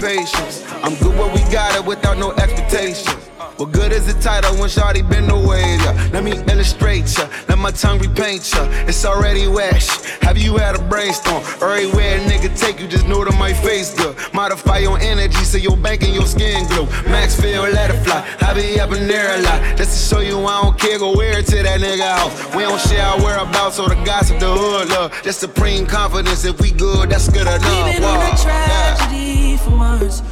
[0.03, 0.61] patience.
[0.83, 3.07] I'm good where we got it without no expectations.
[3.55, 5.61] What good is a title when shawty been away?
[5.79, 6.09] Yeah.
[6.11, 8.67] Let me illustrate ya, let my tongue repaint ya.
[8.89, 10.05] It's already washed.
[10.27, 11.41] Have you had a brainstorm?
[11.61, 13.95] Everywhere a nigga take you, just know to my face.
[13.97, 14.02] Go.
[14.81, 16.85] Your energy so your bank and your skin glow.
[17.05, 18.25] Max feel, let it fly.
[18.41, 19.77] I be up in there a lot.
[19.77, 22.55] Just to show you I don't care, go wear it to that nigga house.
[22.55, 25.13] We don't share our whereabouts or the gossip, the hood love.
[25.23, 26.43] That's supreme confidence.
[26.43, 27.61] If we good, that's good enough.
[27.61, 27.91] Wow.
[27.91, 29.57] Been on a tragedy yeah.
[29.57, 30.22] for months.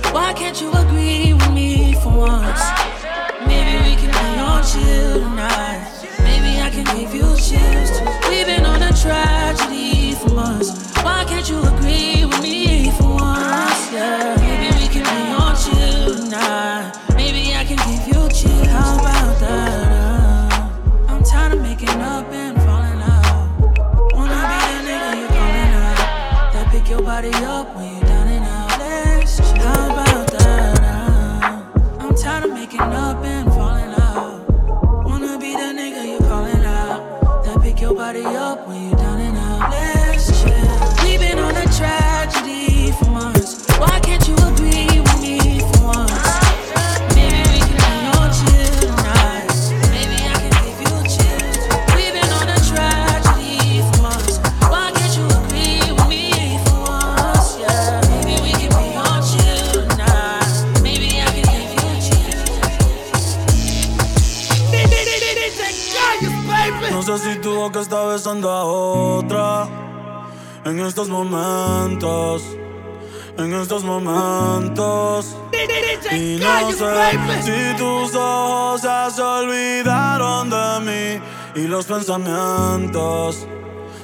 [81.82, 83.48] los pensamientos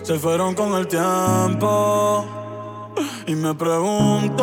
[0.01, 2.25] se fueron con el tiempo.
[3.27, 4.33] Y me pregunto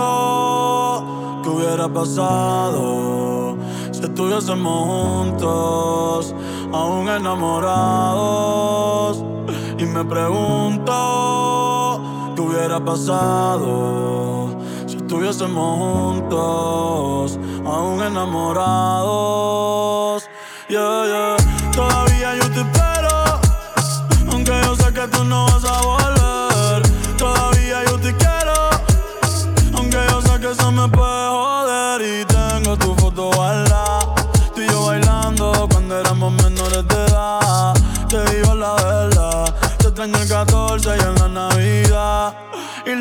[1.42, 3.56] qué hubiera pasado
[3.90, 6.32] si estuviésemos juntos,
[6.72, 9.24] aún enamorados.
[9.78, 10.92] Y me pregunto
[12.36, 14.50] qué hubiera pasado
[14.86, 19.93] si estuviésemos juntos, aún enamorados.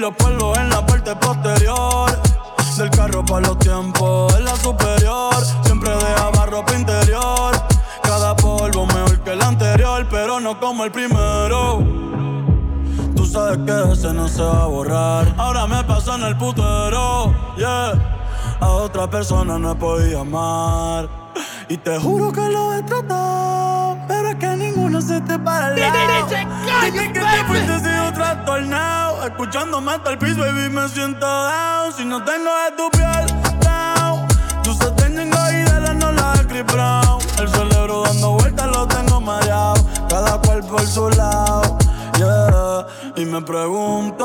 [0.03, 2.11] los polvos en la parte posterior.
[2.77, 5.33] Del carro para los tiempos en la superior.
[5.63, 7.53] Siempre dejaba ropa interior.
[8.01, 11.79] Cada polvo mejor que el anterior, pero no como el primero.
[13.15, 15.33] Tú sabes que ese no se va a borrar.
[15.37, 17.93] Ahora me pasa en el putero, yeah.
[18.59, 21.07] A otra persona no podía amar.
[21.69, 23.72] Y te juro que lo he tratado
[25.03, 29.25] cruzaste para el que te fuiste sin otro atornado.
[29.25, 31.91] Escuchando más al piso, baby, me siento down.
[31.95, 33.25] Si no tengo de tu piel,
[33.61, 34.25] down.
[34.63, 35.19] Tú se tengo
[35.51, 36.33] y de la no la
[36.71, 37.19] Brown.
[37.39, 39.83] El cerebro dando vueltas lo tengo mareado.
[40.07, 41.77] Cada cual por su lado.
[42.17, 42.85] Yeah.
[43.17, 44.23] Y me pregunto,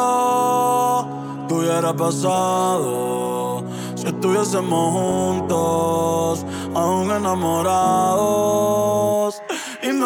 [1.49, 3.64] ¿tú hubiera pasado?
[3.97, 8.68] Si estuviésemos juntos, aún enamorados.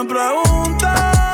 [0.05, 1.32] me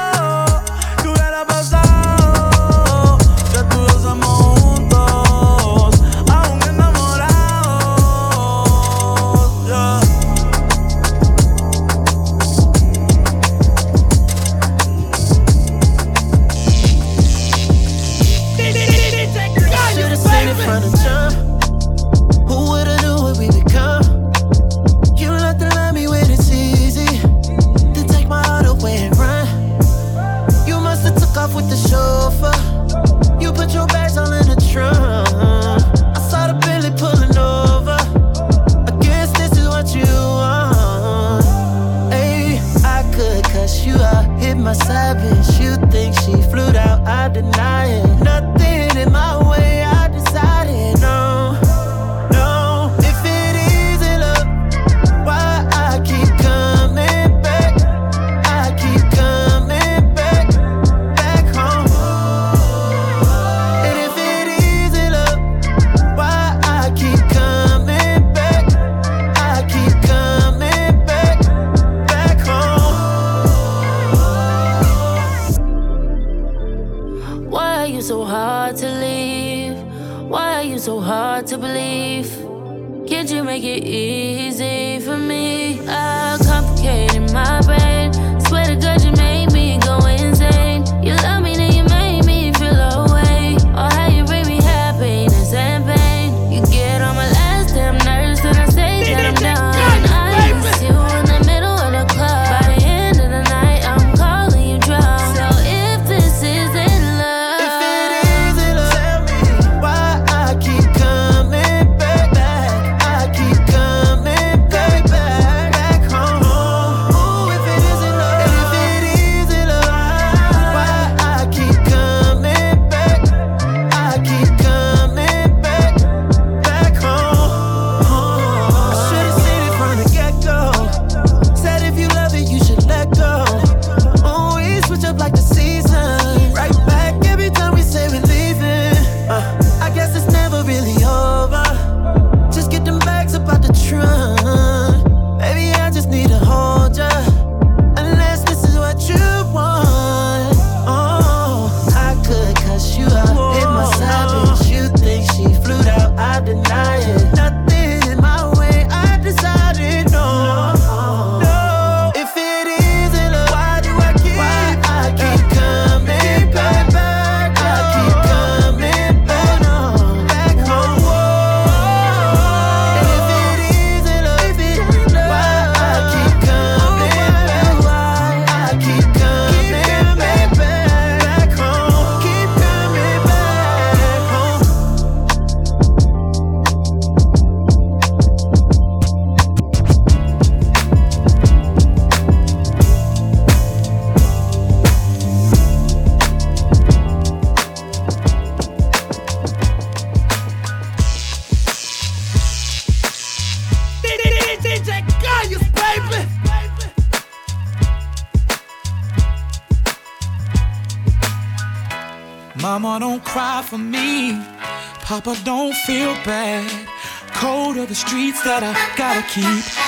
[218.63, 219.45] I gotta keep.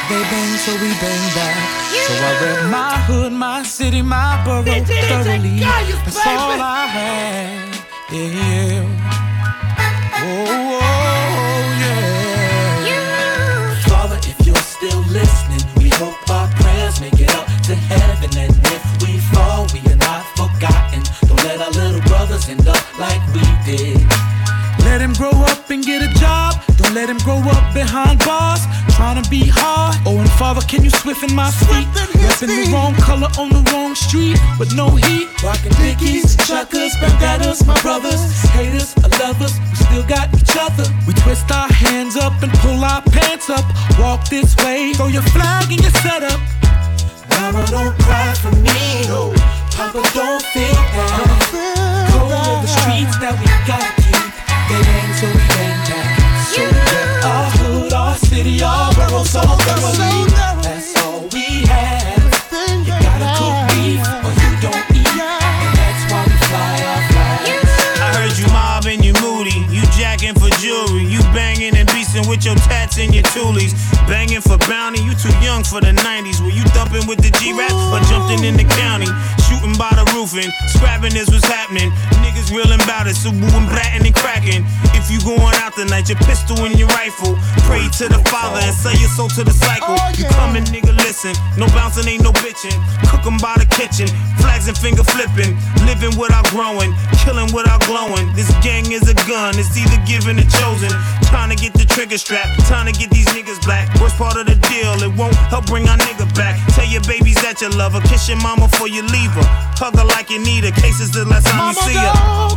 [0.09, 1.57] They bang, so we bang back.
[2.07, 5.59] So I rep my hood, my city, my borough thoroughly.
[6.05, 7.87] That's all I have.
[8.13, 8.85] Yeah, yeah.
[31.21, 31.89] Can you swift in my feet?
[32.21, 35.29] Repping the wrong color on the wrong street with no heat.
[35.43, 38.21] Rockin' Dickies, chuckers, bandanas, my brothers,
[73.01, 74.99] and your toolies, banging for bounty.
[75.07, 76.43] You too young for the 90s.
[76.43, 79.07] Were you thumping with the G-rap or jumping in the county?
[79.47, 81.95] Shooting by the roofing, scrapping is what's happening.
[82.27, 84.67] Niggas reeling about it, so booing, blatting and cracking.
[84.99, 87.39] If you going out tonight, your pistol and your rifle.
[87.71, 89.95] Pray to the Father and say your soul to the cycle.
[89.95, 91.33] Oh, you coming, nigga, listen.
[91.57, 92.75] No bouncing, ain't no bitching.
[93.07, 94.11] Cook 'em by the kitchen,
[94.43, 95.55] flags and finger flipping.
[95.87, 96.91] Living without growing,
[97.23, 98.27] killing without glowing.
[98.35, 100.91] This gang is a gun, it's either given or chosen.
[101.31, 103.87] Trying to get the trigger strap, trying to get these niggas black.
[104.01, 106.57] Worst part of the deal, it won't help bring our nigga back.
[106.73, 109.45] Tell your babies that you love her, kiss your mama before you leave her.
[109.77, 112.15] Hug her like you need her, case it's the last time you see her.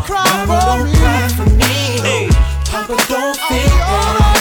[0.07, 1.99] Mama, don't cry for me.
[1.99, 2.25] Hey.
[2.71, 4.39] Papa, don't feel bad.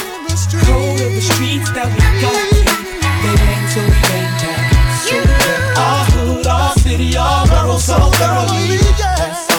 [0.65, 2.71] Cold are the streets that we gotta keep.
[2.71, 4.73] They bang till we bang back.
[5.03, 8.79] So we rep our hood, our city, our borough so thoroughly.
[8.97, 9.52] That's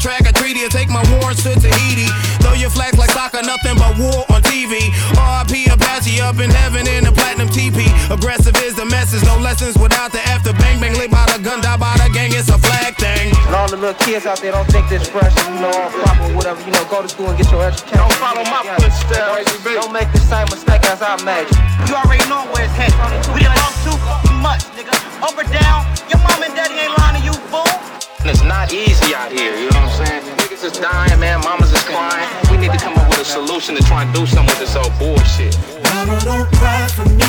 [0.00, 2.08] track a treaty, and take my warrants to Tahiti.
[2.40, 4.88] Throw your flags like soccer, nothing but war on TV.
[5.12, 7.84] RIP Apache up in heaven in a platinum TP.
[8.08, 10.96] Aggressive is the message, no lessons without the after bang bang.
[10.96, 13.30] Lit by the gun, die by the gang, it's a flag thing.
[13.46, 16.34] And all the little kids out there don't think this fresh, you know, all proper,
[16.34, 16.60] whatever.
[16.64, 17.98] You know, go to school and get your education.
[18.00, 19.52] Don't follow my footsteps.
[19.62, 21.46] Don't make the same mistake as I made.
[21.86, 22.96] You already know where it's headed.
[23.36, 23.96] We done lost too
[24.40, 24.96] much, nigga.
[25.20, 27.79] Up or down, your mom and daddy ain't lying to you, fool.
[28.22, 30.22] It's not easy out here, you know what I'm saying?
[30.36, 31.40] Niggas is dying, man.
[31.40, 32.28] Mamas is crying.
[32.50, 34.76] We need to come up with a solution to try and do something with this
[34.76, 35.56] old bullshit.
[35.84, 37.24] Mama, don't cry for me.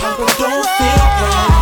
[0.00, 1.59] Papa, don't feel bad.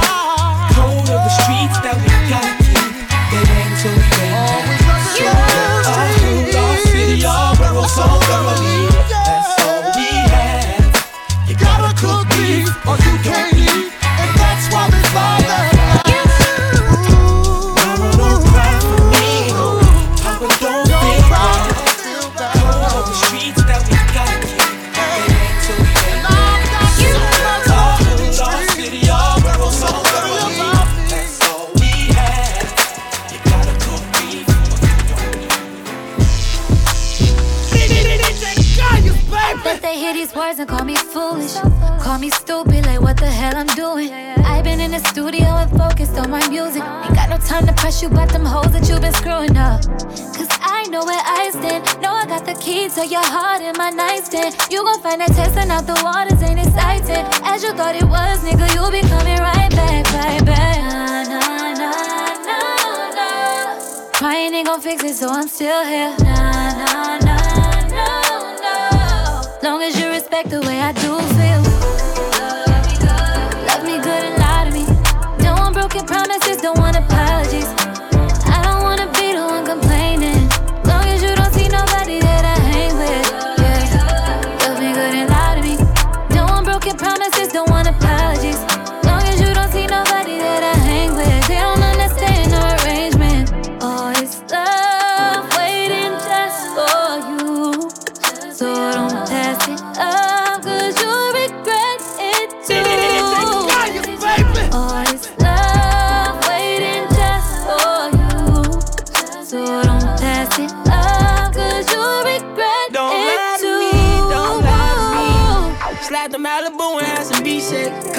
[39.69, 41.53] But they hear these words and call me foolish.
[42.01, 44.11] Call me stupid, like what the hell I'm doing.
[44.11, 46.83] I've been in the studio and focused on my music.
[46.83, 49.83] Ain't got no time to press you about them hoes that you've been screwing up.
[50.39, 51.85] Cause I know where I stand.
[52.01, 54.57] Know I got the key to your heart in my nightstand.
[54.71, 57.29] You gon' find that testing out the waters ain't exciting.
[57.45, 60.79] As you thought it was, nigga, you be coming right back, right back.
[60.81, 64.13] Nah, nah, nah, nah, nah.
[64.15, 66.17] Crying ain't gon' fix it, so I'm still here.
[66.25, 66.38] Nah,
[69.63, 71.68] Long as you respect the way I do feel.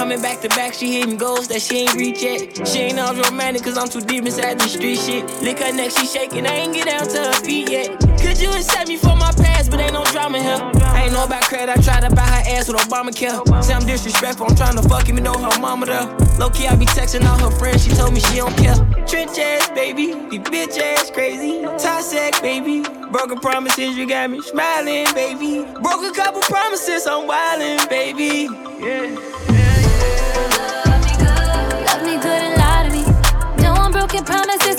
[0.09, 2.67] Coming back to back, she hitting goals that she ain't reach yet.
[2.67, 5.23] She ain't all romantic, cause I'm too deep inside the street shit.
[5.43, 7.99] Lick her neck, she shaking, I ain't get down to her feet yet.
[8.17, 10.57] Could you accept me for my past, but ain't no drama here.
[10.81, 13.63] I ain't know about credit, I tried to buy her ass with Obamacare.
[13.63, 16.07] Say I'm disrespectful, I'm trying to fuck even though her mama there.
[16.39, 18.73] Low key, I be texting all her friends, she told me she don't care.
[19.05, 21.61] Trench ass, baby, the bitch ass crazy.
[21.77, 22.81] Toxic, baby.
[23.11, 25.61] Broken promises, you got me smiling, baby.
[25.83, 28.49] Broke a couple promises, I'm wildin', baby.
[28.81, 29.59] Yeah.
[29.59, 29.68] Love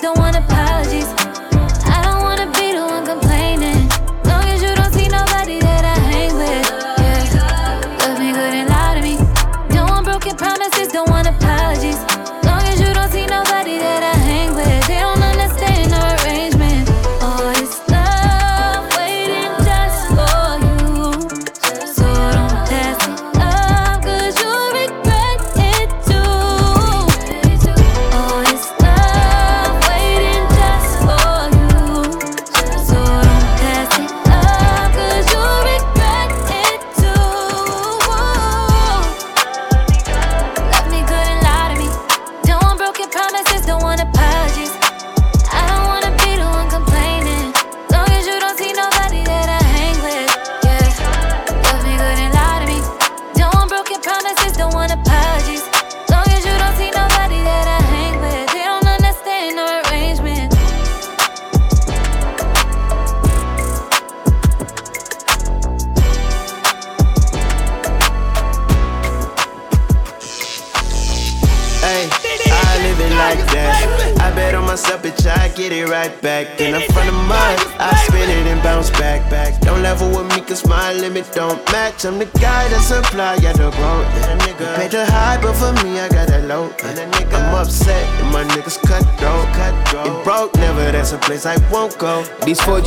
[0.00, 1.29] don't want apologies.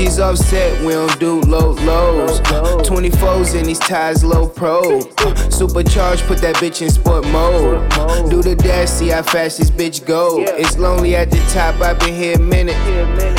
[0.04, 2.40] 4G's offset, we don't do low lows.
[2.42, 5.02] Uh, 24s in these ties, low pro.
[5.50, 7.90] Supercharged, put that bitch in sport mode.
[8.30, 10.44] Do the dash, see how fast this bitch go.
[10.44, 12.78] It's lonely at the top, I've been here a minute.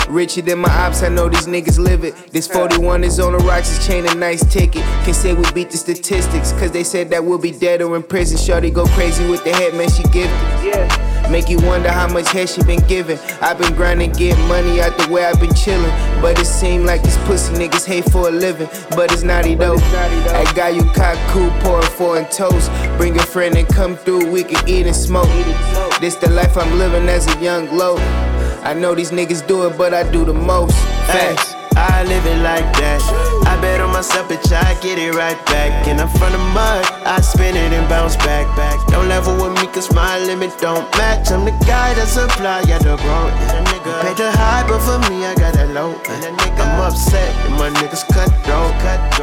[0.09, 2.15] Richer than my ops, I know these niggas live it.
[2.33, 4.83] This 41 is on the rocks, it's chain a nice ticket.
[5.05, 8.03] Can say we beat the statistics, cause they said that we'll be dead or in
[8.03, 8.39] prison.
[8.39, 11.04] Shorty go crazy with the head, man, she gifted.
[11.35, 13.19] Make you wonder how much head she been giving.
[13.43, 15.91] I've been grinding, get money out the way I've been chillin'.
[16.23, 18.69] But it seem like these pussy niggas hate for a living.
[18.91, 19.75] But it's naughty though.
[19.75, 20.83] I got you
[21.33, 22.71] cool, pouring four and toast.
[22.99, 25.27] Bring a friend and come through, we can eat and smoke.
[26.01, 27.97] This the life I'm living as a young low.
[28.63, 30.77] I know these niggas do it, but I do the most.
[31.09, 31.53] Facts.
[31.75, 33.44] I live it like that.
[33.55, 35.87] I bet on myself, bitch, I get it right back.
[35.87, 38.85] In the front of mud, I spin it and bounce back, back.
[38.89, 41.31] Don't level with me, cause my limit don't match.
[41.31, 43.31] I'm the guy that supply, yeah, the growth.
[44.03, 45.95] Pay the high, but for me, I got that low.
[46.03, 48.75] I'm upset, and my niggas cut throat.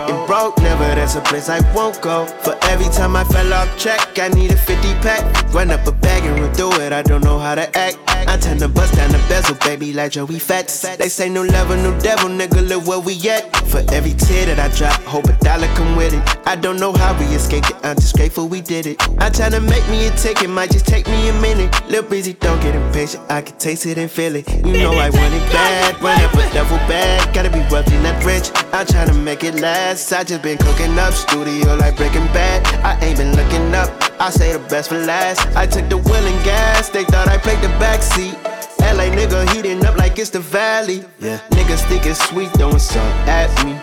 [0.07, 2.25] It broke, never, that's a place I won't go.
[2.25, 5.53] For every time I fell off track, I need a 50 pack.
[5.53, 7.97] Run up a bag and through it, I don't know how to act.
[8.07, 10.83] I tend to bust down the bezel, baby, like Joey Fatts.
[10.97, 13.55] They say no level, no devil, nigga, look where we at.
[13.67, 16.23] For every tear that I drop, hope a dollar come with it.
[16.47, 19.01] I don't know how we escaped it, I'm just grateful we did it.
[19.19, 21.69] I tryna make me a ticket, might just take me a minute.
[21.87, 24.47] Little busy, don't get impatient, I can taste it and feel it.
[24.65, 27.33] You know I want it bad, a double bag.
[27.33, 28.51] Gotta be wealthy, not rich.
[28.73, 30.11] I'm tryna make it last.
[30.11, 32.65] I just been cooking up, studio like Breaking Bad.
[32.83, 35.39] I ain't been looking up, I say the best for last.
[35.55, 38.35] I took the wheel and gas, they thought I played the backseat.
[38.81, 41.03] LA nigga heating up like it's the valley.
[41.19, 43.73] Yeah, niggas think it's sweet, throwing some at me.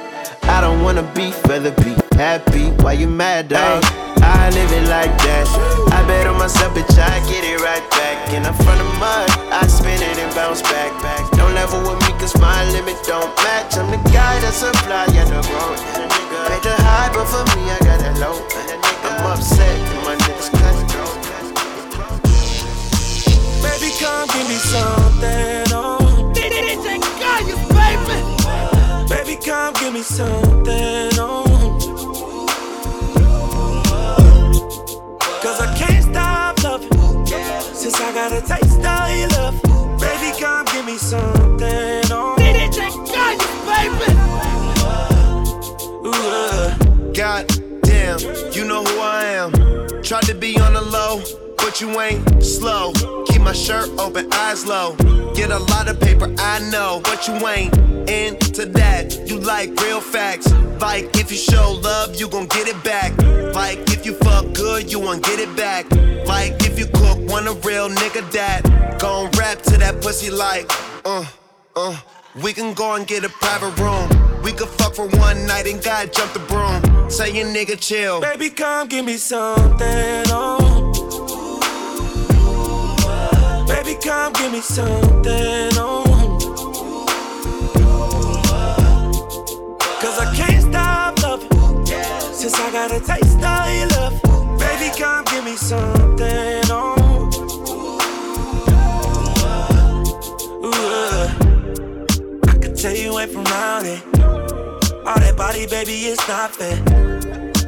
[0.48, 2.70] I don't wanna be feather be happy.
[2.82, 3.84] Why you mad, dog?
[4.22, 5.46] I live it like that.
[5.92, 8.32] I bet on myself, bitch, I get it right back.
[8.32, 11.30] In the front of mud, I spin it and bounce back, back.
[11.32, 13.76] Don't level with me, cause my limit don't match.
[13.76, 15.78] I'm the guy that supply, yeah, the road.
[16.48, 18.40] Pay the high, but for me, I got that low.
[19.04, 20.76] I'm upset, and my niggas cut.
[23.62, 25.76] Baby, come give me something.
[25.76, 25.97] Oh.
[29.68, 31.10] Baby, come give me something.
[31.20, 31.44] Oh.
[35.42, 37.26] Cause I can't stop loving.
[37.74, 39.60] Since I got a taste of your love.
[40.00, 42.02] Baby, come give me something.
[42.10, 42.36] Oh.
[42.38, 44.12] DJ Kayus, baby.
[46.08, 47.12] Ooh.
[47.12, 47.46] God
[47.82, 48.18] damn,
[48.52, 49.52] you know who I am.
[50.02, 51.20] Tried to be on the low,
[51.58, 52.92] but you ain't slow.
[53.26, 54.96] Keep my shirt open, eyes low.
[55.34, 57.76] Get a lot of paper, I know, but you ain't
[58.08, 59.28] into that.
[59.28, 60.50] You like real facts.
[60.80, 63.16] Like if you show love, you gon' get it back.
[63.54, 65.90] Like if you fuck good, you won't get it back.
[66.26, 70.70] Like if you cook, want a real nigga that gon' rap to that pussy like,
[71.04, 71.24] uh,
[71.76, 71.96] uh.
[72.42, 74.08] We can go and get a private room.
[74.42, 77.10] We could fuck for one night and God jump the broom.
[77.10, 78.20] Say your nigga chill.
[78.20, 80.24] Baby, come give me something.
[80.28, 80.67] Oh.
[84.08, 85.70] Come give me something.
[85.76, 86.02] Oh.
[90.00, 91.86] Cause I can't stop loving.
[92.32, 94.14] Since I got a taste of your love.
[94.58, 96.62] Baby, come give me something.
[96.70, 97.28] Oh.
[100.64, 101.28] Ooh.
[102.48, 104.02] I could tell you ain't from around it.
[105.06, 106.76] All that body, baby, it's not fair.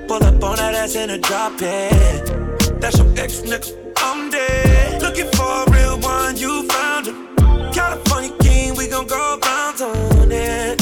[0.08, 2.80] Pull up on that ass in a drop it.
[2.80, 3.76] That's your ex nigga.
[4.02, 5.02] I'm dead.
[5.02, 6.09] Looking for a real one,
[6.40, 7.36] you found him.
[7.72, 10.80] California king, we gon' go bounce on it.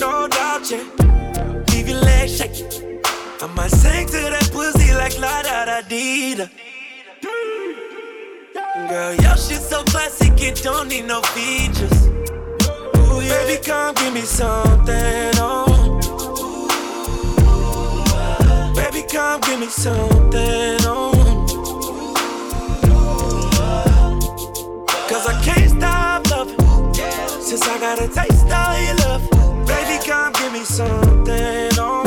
[0.00, 0.82] No doubt, yeah.
[1.70, 3.00] Leave your legs shaking.
[3.42, 6.46] I might sing to that pussy like la da da dee da.
[8.88, 12.06] Girl, your shit so classic, it don't need no features.
[12.96, 13.44] Ooh, yeah.
[13.44, 15.66] Baby, come give me something, oh.
[18.74, 21.15] Baby, come give me something, oh.
[27.46, 29.22] Since I got a taste of your love.
[29.68, 32.06] Baby, come give me something, uh.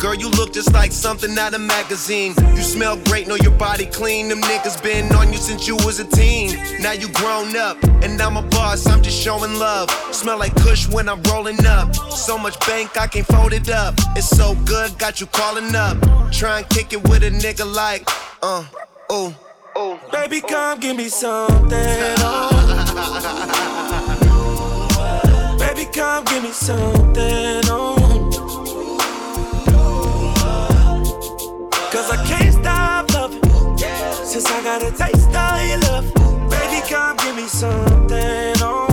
[0.00, 2.34] Girl, you look just like something out of magazine.
[2.54, 4.28] You smell great, know your body clean.
[4.28, 6.56] Them niggas been on you since you was a teen.
[6.80, 9.90] Now you grown up, and I'm a boss, I'm just showing love.
[10.14, 11.92] Smell like Kush when I'm rolling up.
[12.12, 13.94] So much bank, I can't fold it up.
[14.14, 15.98] It's so good, got you calling up.
[16.30, 18.08] Try and kick it with a nigga like,
[18.44, 18.64] uh,
[19.10, 19.34] oh,
[19.76, 19.98] oh.
[20.12, 21.08] Baby, oh, come give me oh.
[21.08, 22.48] something, oh.
[25.58, 27.96] Baby, come give me something, oh.
[31.92, 33.40] Cause I can't stop loving.
[34.24, 36.12] Since I got a taste of your love.
[36.50, 38.91] Baby, come give me something, oh.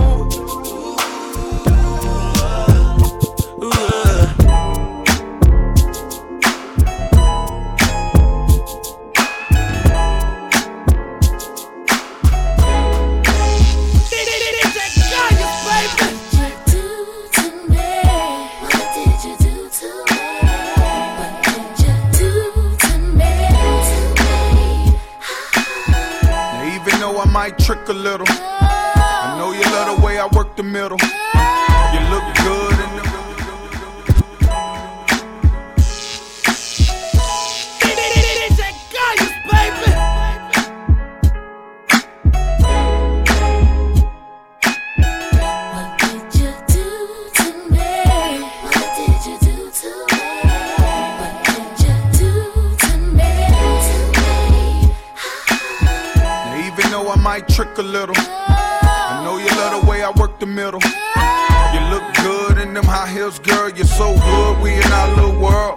[27.89, 28.28] A little,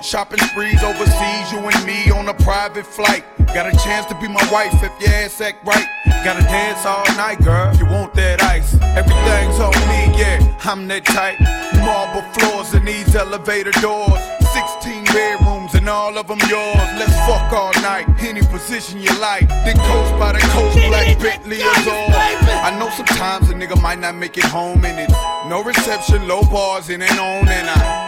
[0.01, 3.25] Shopping sprees overseas, you and me on a private flight.
[3.53, 5.87] Got a chance to be my wife if your ass act right.
[6.25, 7.75] Gotta dance all night, girl.
[7.77, 8.75] You want that ice?
[8.81, 10.39] Everything's on me, yeah.
[10.65, 11.41] I'm that type.
[11.85, 14.23] Marble floors and these elevator doors.
[14.53, 16.89] 16 bedrooms and all of them yours.
[16.99, 18.07] Let's fuck all night.
[18.21, 19.49] Any position you like.
[19.49, 22.09] Then coast by the coast, black Bentley is all.
[22.13, 25.13] I know sometimes a nigga might not make it home and it's
[25.49, 27.49] no reception, low bars, and ain't on.
[27.49, 28.02] And I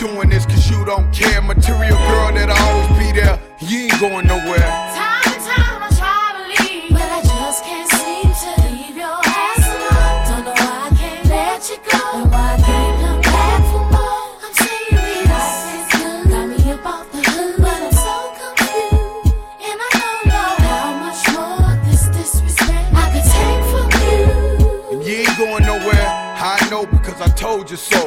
[0.00, 1.42] doing this cause you don't care.
[1.42, 3.38] Material girl that'll always be there.
[3.60, 4.70] You ain't going nowhere.
[4.96, 9.20] Time and time I try to leave, but I just can't seem to leave your
[9.20, 10.20] ass alone.
[10.24, 13.84] Don't know why I can't let you go, and why I can't come back for
[13.92, 14.40] more.
[14.40, 15.48] I'm serious,
[15.92, 19.36] good, got me up off the hood, but I'm so confused,
[19.68, 24.96] and I don't know how much more this disrespect I could take from you.
[24.96, 26.08] And you ain't going nowhere.
[26.40, 27.99] I know because I told you so.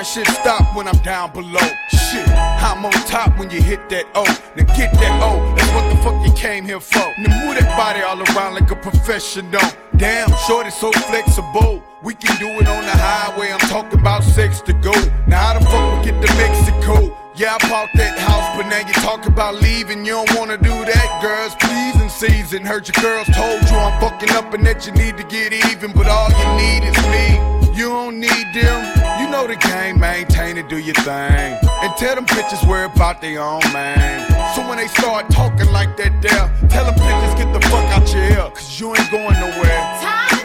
[0.00, 1.68] Crying shit stop when I'm down below.
[1.90, 4.24] Shit, I'm on top when you hit that O.
[4.56, 7.12] Now get that O, that's what the fuck you came here for.
[7.18, 9.60] Now move that body all around like a professional.
[9.98, 11.84] Damn, shorty so flexible.
[12.02, 13.52] We can do it on the highway.
[13.52, 14.92] I'm talking about sex to go.
[15.26, 17.14] Now how the fuck we get to Mexico?
[17.36, 20.06] Yeah, I bought that house, but now you talk about leaving.
[20.06, 21.54] You don't wanna do that, girls.
[21.60, 22.64] Pleasing season.
[22.64, 25.92] Heard your girls told you I'm fucking up and that you need to get even.
[25.92, 27.36] But all you need is me.
[27.76, 29.09] You don't need them.
[29.30, 31.56] Know the game, maintain it, do your thing.
[31.62, 34.28] And tell them bitches worry about their own man.
[34.56, 38.12] So when they start talking like that there, tell them bitches get the fuck out
[38.12, 39.80] your ear, cause you ain't going nowhere.
[40.02, 40.39] Time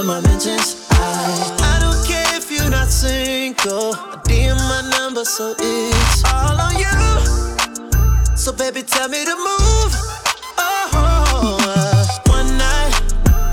[0.00, 0.86] in my mentions.
[0.90, 3.94] I, I don't care if you're not single.
[3.94, 8.36] I DM my number, so it's all on you.
[8.36, 9.92] So baby, tell me to move.
[10.58, 12.94] Oh, uh, one night,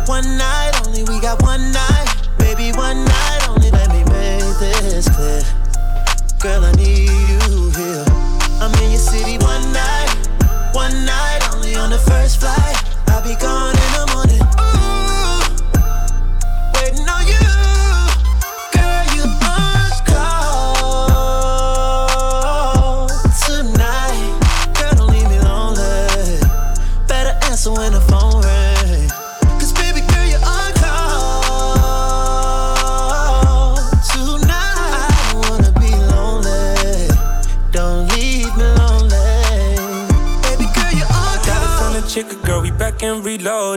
[0.08, 1.04] one night only.
[1.04, 2.08] We got one night,
[2.38, 3.70] baby, one night only.
[3.72, 5.44] Let me make this clear.
[6.40, 8.06] Girl, I need you here.
[8.62, 10.12] I'm in your city one night,
[10.74, 12.78] one night only on the first flight.
[13.08, 13.77] I'll be gone
[42.98, 43.26] back and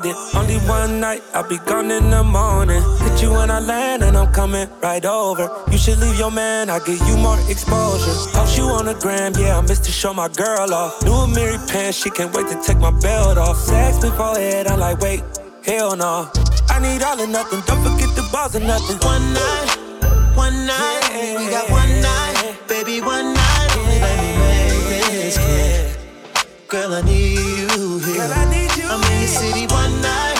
[0.06, 0.16] it.
[0.34, 2.82] Only one night, I'll be gone in the morning.
[3.00, 5.50] Hit you when I land, and I'm coming right over.
[5.70, 8.12] You should leave your man, I'll give you more exposure.
[8.32, 11.02] Post you on the gram, yeah, I missed to show my girl off.
[11.02, 13.56] New Amiri pants, she can't wait to take my belt off.
[13.56, 15.22] Sex before head, I'm like, wait,
[15.64, 16.30] hell no.
[16.68, 18.96] I need all or nothing, don't forget the balls or nothing.
[19.06, 23.68] One night, one night, we got one night, baby, one night.
[23.76, 25.96] Only let me make this clear.
[26.68, 27.38] Girl, I need
[27.70, 28.14] you here.
[28.14, 28.69] Your
[29.40, 30.38] city one night,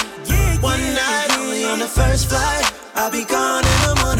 [0.61, 2.67] one night, only on the first flight.
[2.95, 4.20] I'll be gone in the morning.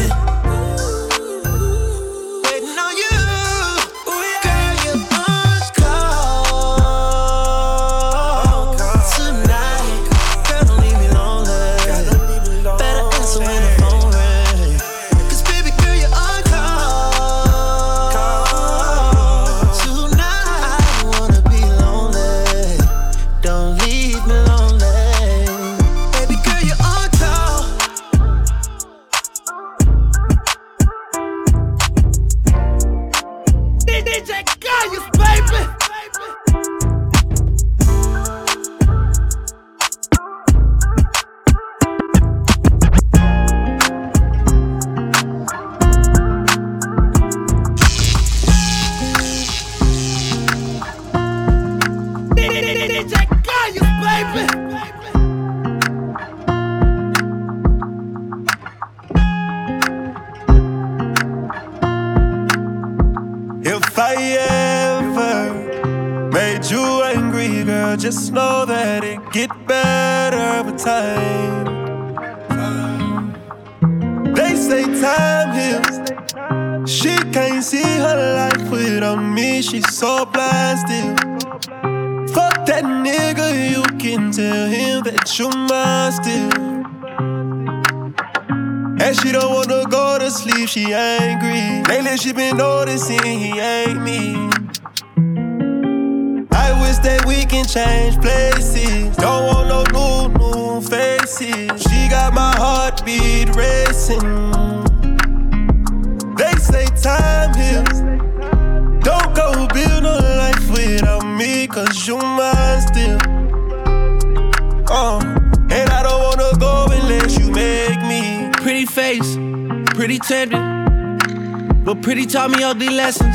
[122.11, 123.33] Pretty taught me ugly lessons.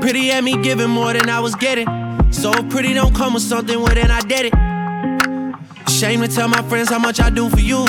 [0.00, 1.86] Pretty had me giving more than I was getting.
[2.32, 5.88] So pretty don't come with something, well then I did it.
[5.88, 7.86] Shame to tell my friends how much I do for you.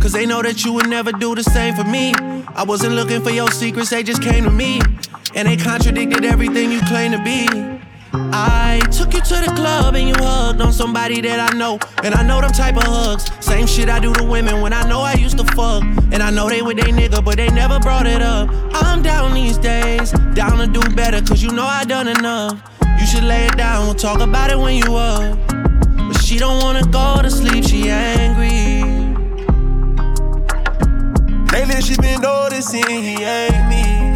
[0.00, 2.14] Cause they know that you would never do the same for me.
[2.16, 4.80] I wasn't looking for your secrets, they just came to me.
[5.36, 7.79] And they contradicted everything you claim to be.
[8.12, 11.78] I took you to the club and you hugged on somebody that I know.
[12.02, 13.30] And I know them type of hugs.
[13.44, 15.82] Same shit I do to women when I know I used to fuck.
[16.12, 18.48] And I know they with they nigga, but they never brought it up.
[18.74, 22.60] I'm down these days, down to do better, cause you know I done enough.
[22.98, 25.38] You should lay it down, we'll talk about it when you up.
[25.48, 28.82] But she don't wanna go to sleep, she angry.
[31.52, 34.09] Lately she been noticing he ain't me.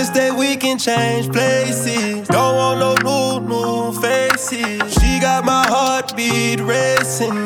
[0.00, 2.26] wish that we can change places.
[2.28, 4.94] Don't want no new, new faces.
[4.94, 7.36] She got my heartbeat racing.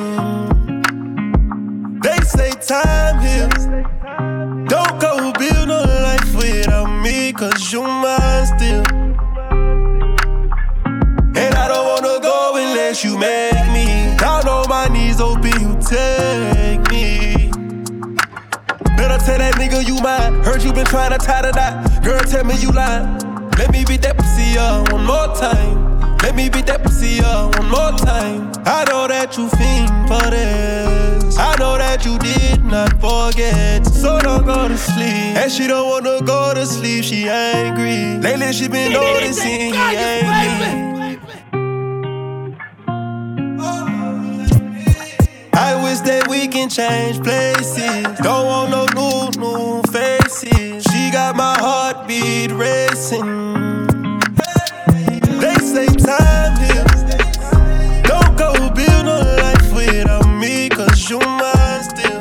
[2.00, 3.64] They say time heals.
[4.72, 8.84] Don't go build no life without me, cause you mine still.
[11.42, 14.16] And I don't wanna go unless you make me.
[14.16, 16.53] Down on my knees, open you tell.
[19.24, 20.44] Tell that nigga you mine.
[20.44, 22.04] Heard you been trying to tie the knot.
[22.04, 23.18] Girl, tell me you lying.
[23.56, 26.16] Let me beat that pussy up one more time.
[26.18, 28.52] Let me beat that pussy up one more time.
[28.66, 31.38] I know that you fiend for this.
[31.38, 33.86] I know that you did not forget.
[33.86, 35.36] So don't go to sleep.
[35.40, 37.04] And she don't wanna go to sleep.
[37.04, 38.20] She angry.
[38.20, 40.93] Lately she been noticing he ain't me.
[45.94, 48.18] Promise that we can change places.
[48.18, 50.82] Don't want no new, new faces.
[50.82, 53.86] She got my heartbeat racing.
[55.38, 57.04] They say time heals.
[58.02, 62.20] Don't go build no life without me, cause you mine still.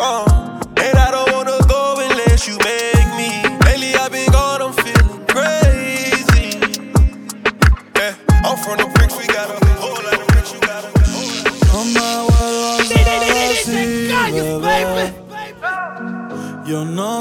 [0.00, 0.29] Uh.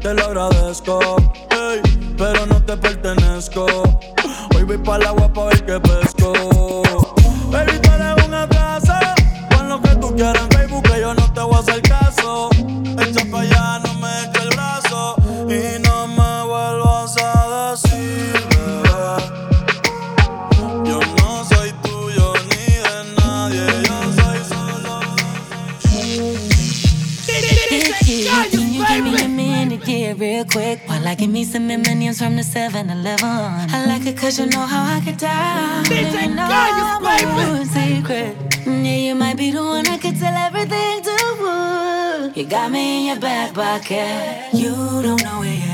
[0.00, 1.17] te lo agradezco.
[42.48, 44.54] got me in your back pocket.
[44.54, 45.67] You don't know it.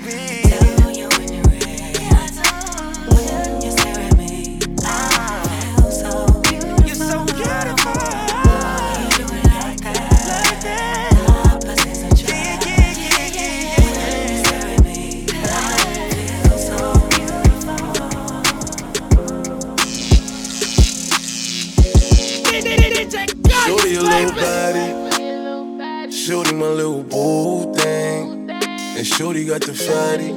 [0.00, 0.75] be.
[29.16, 30.28] Shorty got the fatty.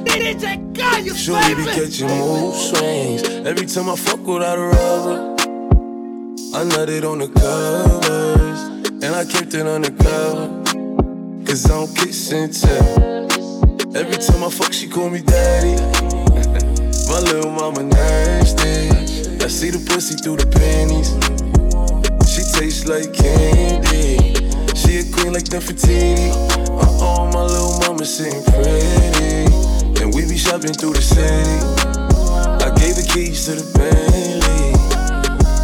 [1.14, 3.28] Shorty be catching mood swings.
[3.46, 5.36] Every time I fuck without a rubber,
[6.56, 8.60] I nutted on the covers.
[9.04, 10.48] And I kept it undercover.
[11.44, 13.94] Cause I don't kiss and tell.
[13.94, 15.76] Every time I fuck, she call me daddy.
[17.10, 18.88] My little mama nasty.
[19.44, 21.10] I see the pussy through the panties.
[22.32, 24.32] She tastes like candy.
[24.74, 26.69] She a queen like Nefertiti.
[26.80, 29.46] Uh-oh, my little mama sitting pretty.
[30.02, 31.60] And we be shopping through the city.
[32.64, 34.72] I gave the keys to the Bentley.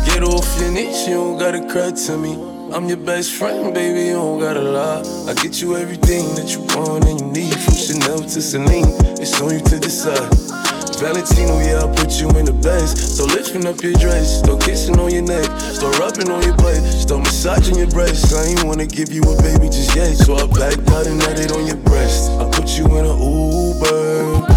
[0.06, 2.34] Get off your knees, you don't gotta cry to me.
[2.72, 5.02] I'm your best friend, baby, you don't gotta lie.
[5.28, 7.54] I get you everything that you want and you need.
[7.54, 10.55] From Chanel to Celine, it's on you to decide.
[10.98, 13.16] Valentino, yeah, I put you in the best.
[13.16, 16.80] So lifting up your dress, start kissing on your neck, start rubbing on your butt,
[16.82, 18.32] start massaging your breasts.
[18.32, 21.54] I ain't wanna give you a baby just yet, so I backed out and nutted
[21.54, 22.30] on your breast.
[22.40, 24.48] I put you in an Uber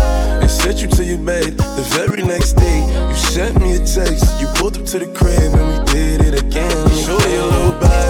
[0.41, 1.57] and sent you to your bed.
[1.57, 4.40] The very next day, you sent me a text.
[4.40, 6.72] You pulled up to the crib and we did it again.
[7.03, 8.09] Show your little body,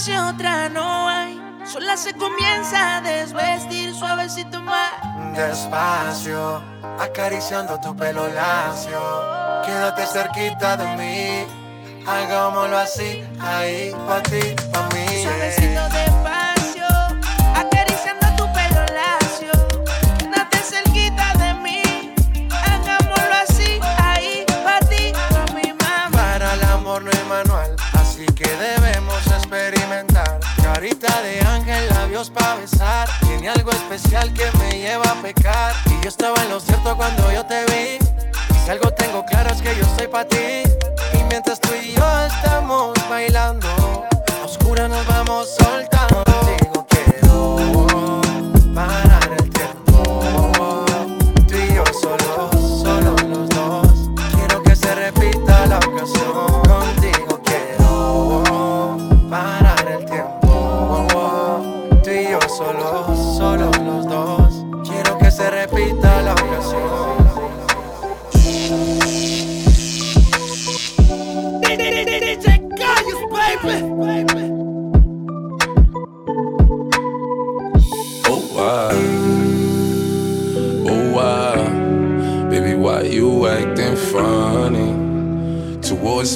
[0.00, 1.38] haces otra no hay.
[1.64, 4.92] Sola se comienza a desvestir suavecito más.
[5.36, 6.62] Despacio,
[6.98, 9.00] acariciando tu pelo lacio.
[9.64, 11.46] Quédate cerquita de mí.
[12.06, 14.40] Hagámoslo así, ahí, pa' ti,
[14.72, 15.22] pa' mí.
[15.22, 16.19] Suavecito despacio,
[30.62, 33.08] Carita de ángel, labios pa' besar.
[33.26, 35.74] Tiene algo especial que me lleva a pecar.
[35.86, 37.98] Y yo estaba en lo cierto cuando yo te vi.
[37.98, 40.62] Y si algo tengo claro es que yo soy pa' ti.
[41.12, 43.66] Y mientras tú y yo estamos bailando,
[44.40, 46.22] a oscura nos vamos soltando.
[46.22, 48.20] Contigo quiero
[48.72, 50.84] parar el tiempo.
[51.48, 54.10] Tú y yo solos, solo los dos.
[54.36, 56.49] Quiero que se repita la ocasión.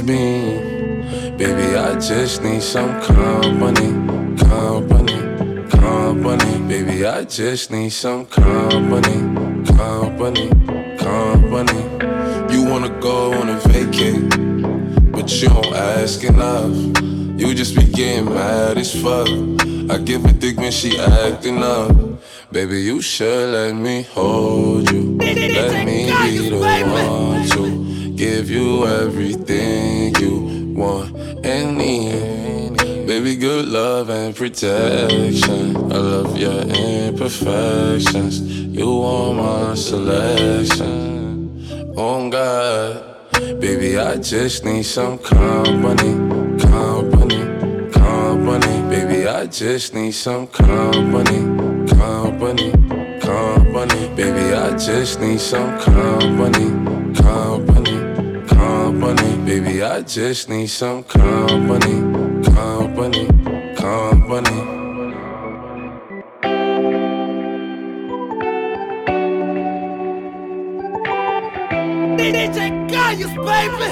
[0.04, 0.58] Me?
[1.36, 3.90] Baby, I just need some company,
[4.36, 6.68] company, company.
[6.68, 9.18] Baby, I just need some company,
[9.76, 10.48] company,
[10.98, 11.82] company.
[12.52, 14.30] You wanna go on a vacate,
[15.12, 16.74] but you don't ask enough.
[17.38, 19.28] You just be getting mad as fuck.
[19.90, 21.92] I give a dick when she acting up.
[22.52, 25.16] Baby, you should let me hold you.
[25.18, 27.63] Let me be the one to
[28.24, 31.14] give you everything you want
[31.44, 32.74] and need.
[33.06, 35.76] Baby, good love and protection.
[35.92, 38.40] I love your imperfections.
[38.40, 40.88] You are my selection.
[41.98, 43.14] Oh God.
[43.60, 46.12] Baby, I just need some company,
[46.72, 47.42] company,
[47.92, 48.74] company.
[48.88, 51.40] Baby, I just need some company,
[52.00, 52.72] company,
[53.20, 54.02] company.
[54.16, 56.68] Baby, I just need some company,
[57.14, 57.73] company,
[59.84, 62.00] I just need some company,
[62.42, 63.26] company,
[63.76, 64.50] company.
[72.16, 73.90] DJ Callos, baby.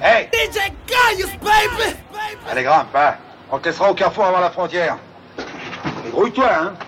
[0.00, 1.96] Hey DJ Callos, baby.
[2.48, 3.18] Allez, grimpe, va.
[3.50, 4.98] On te laissera au carrefour avant la frontière.
[6.16, 6.85] 回转。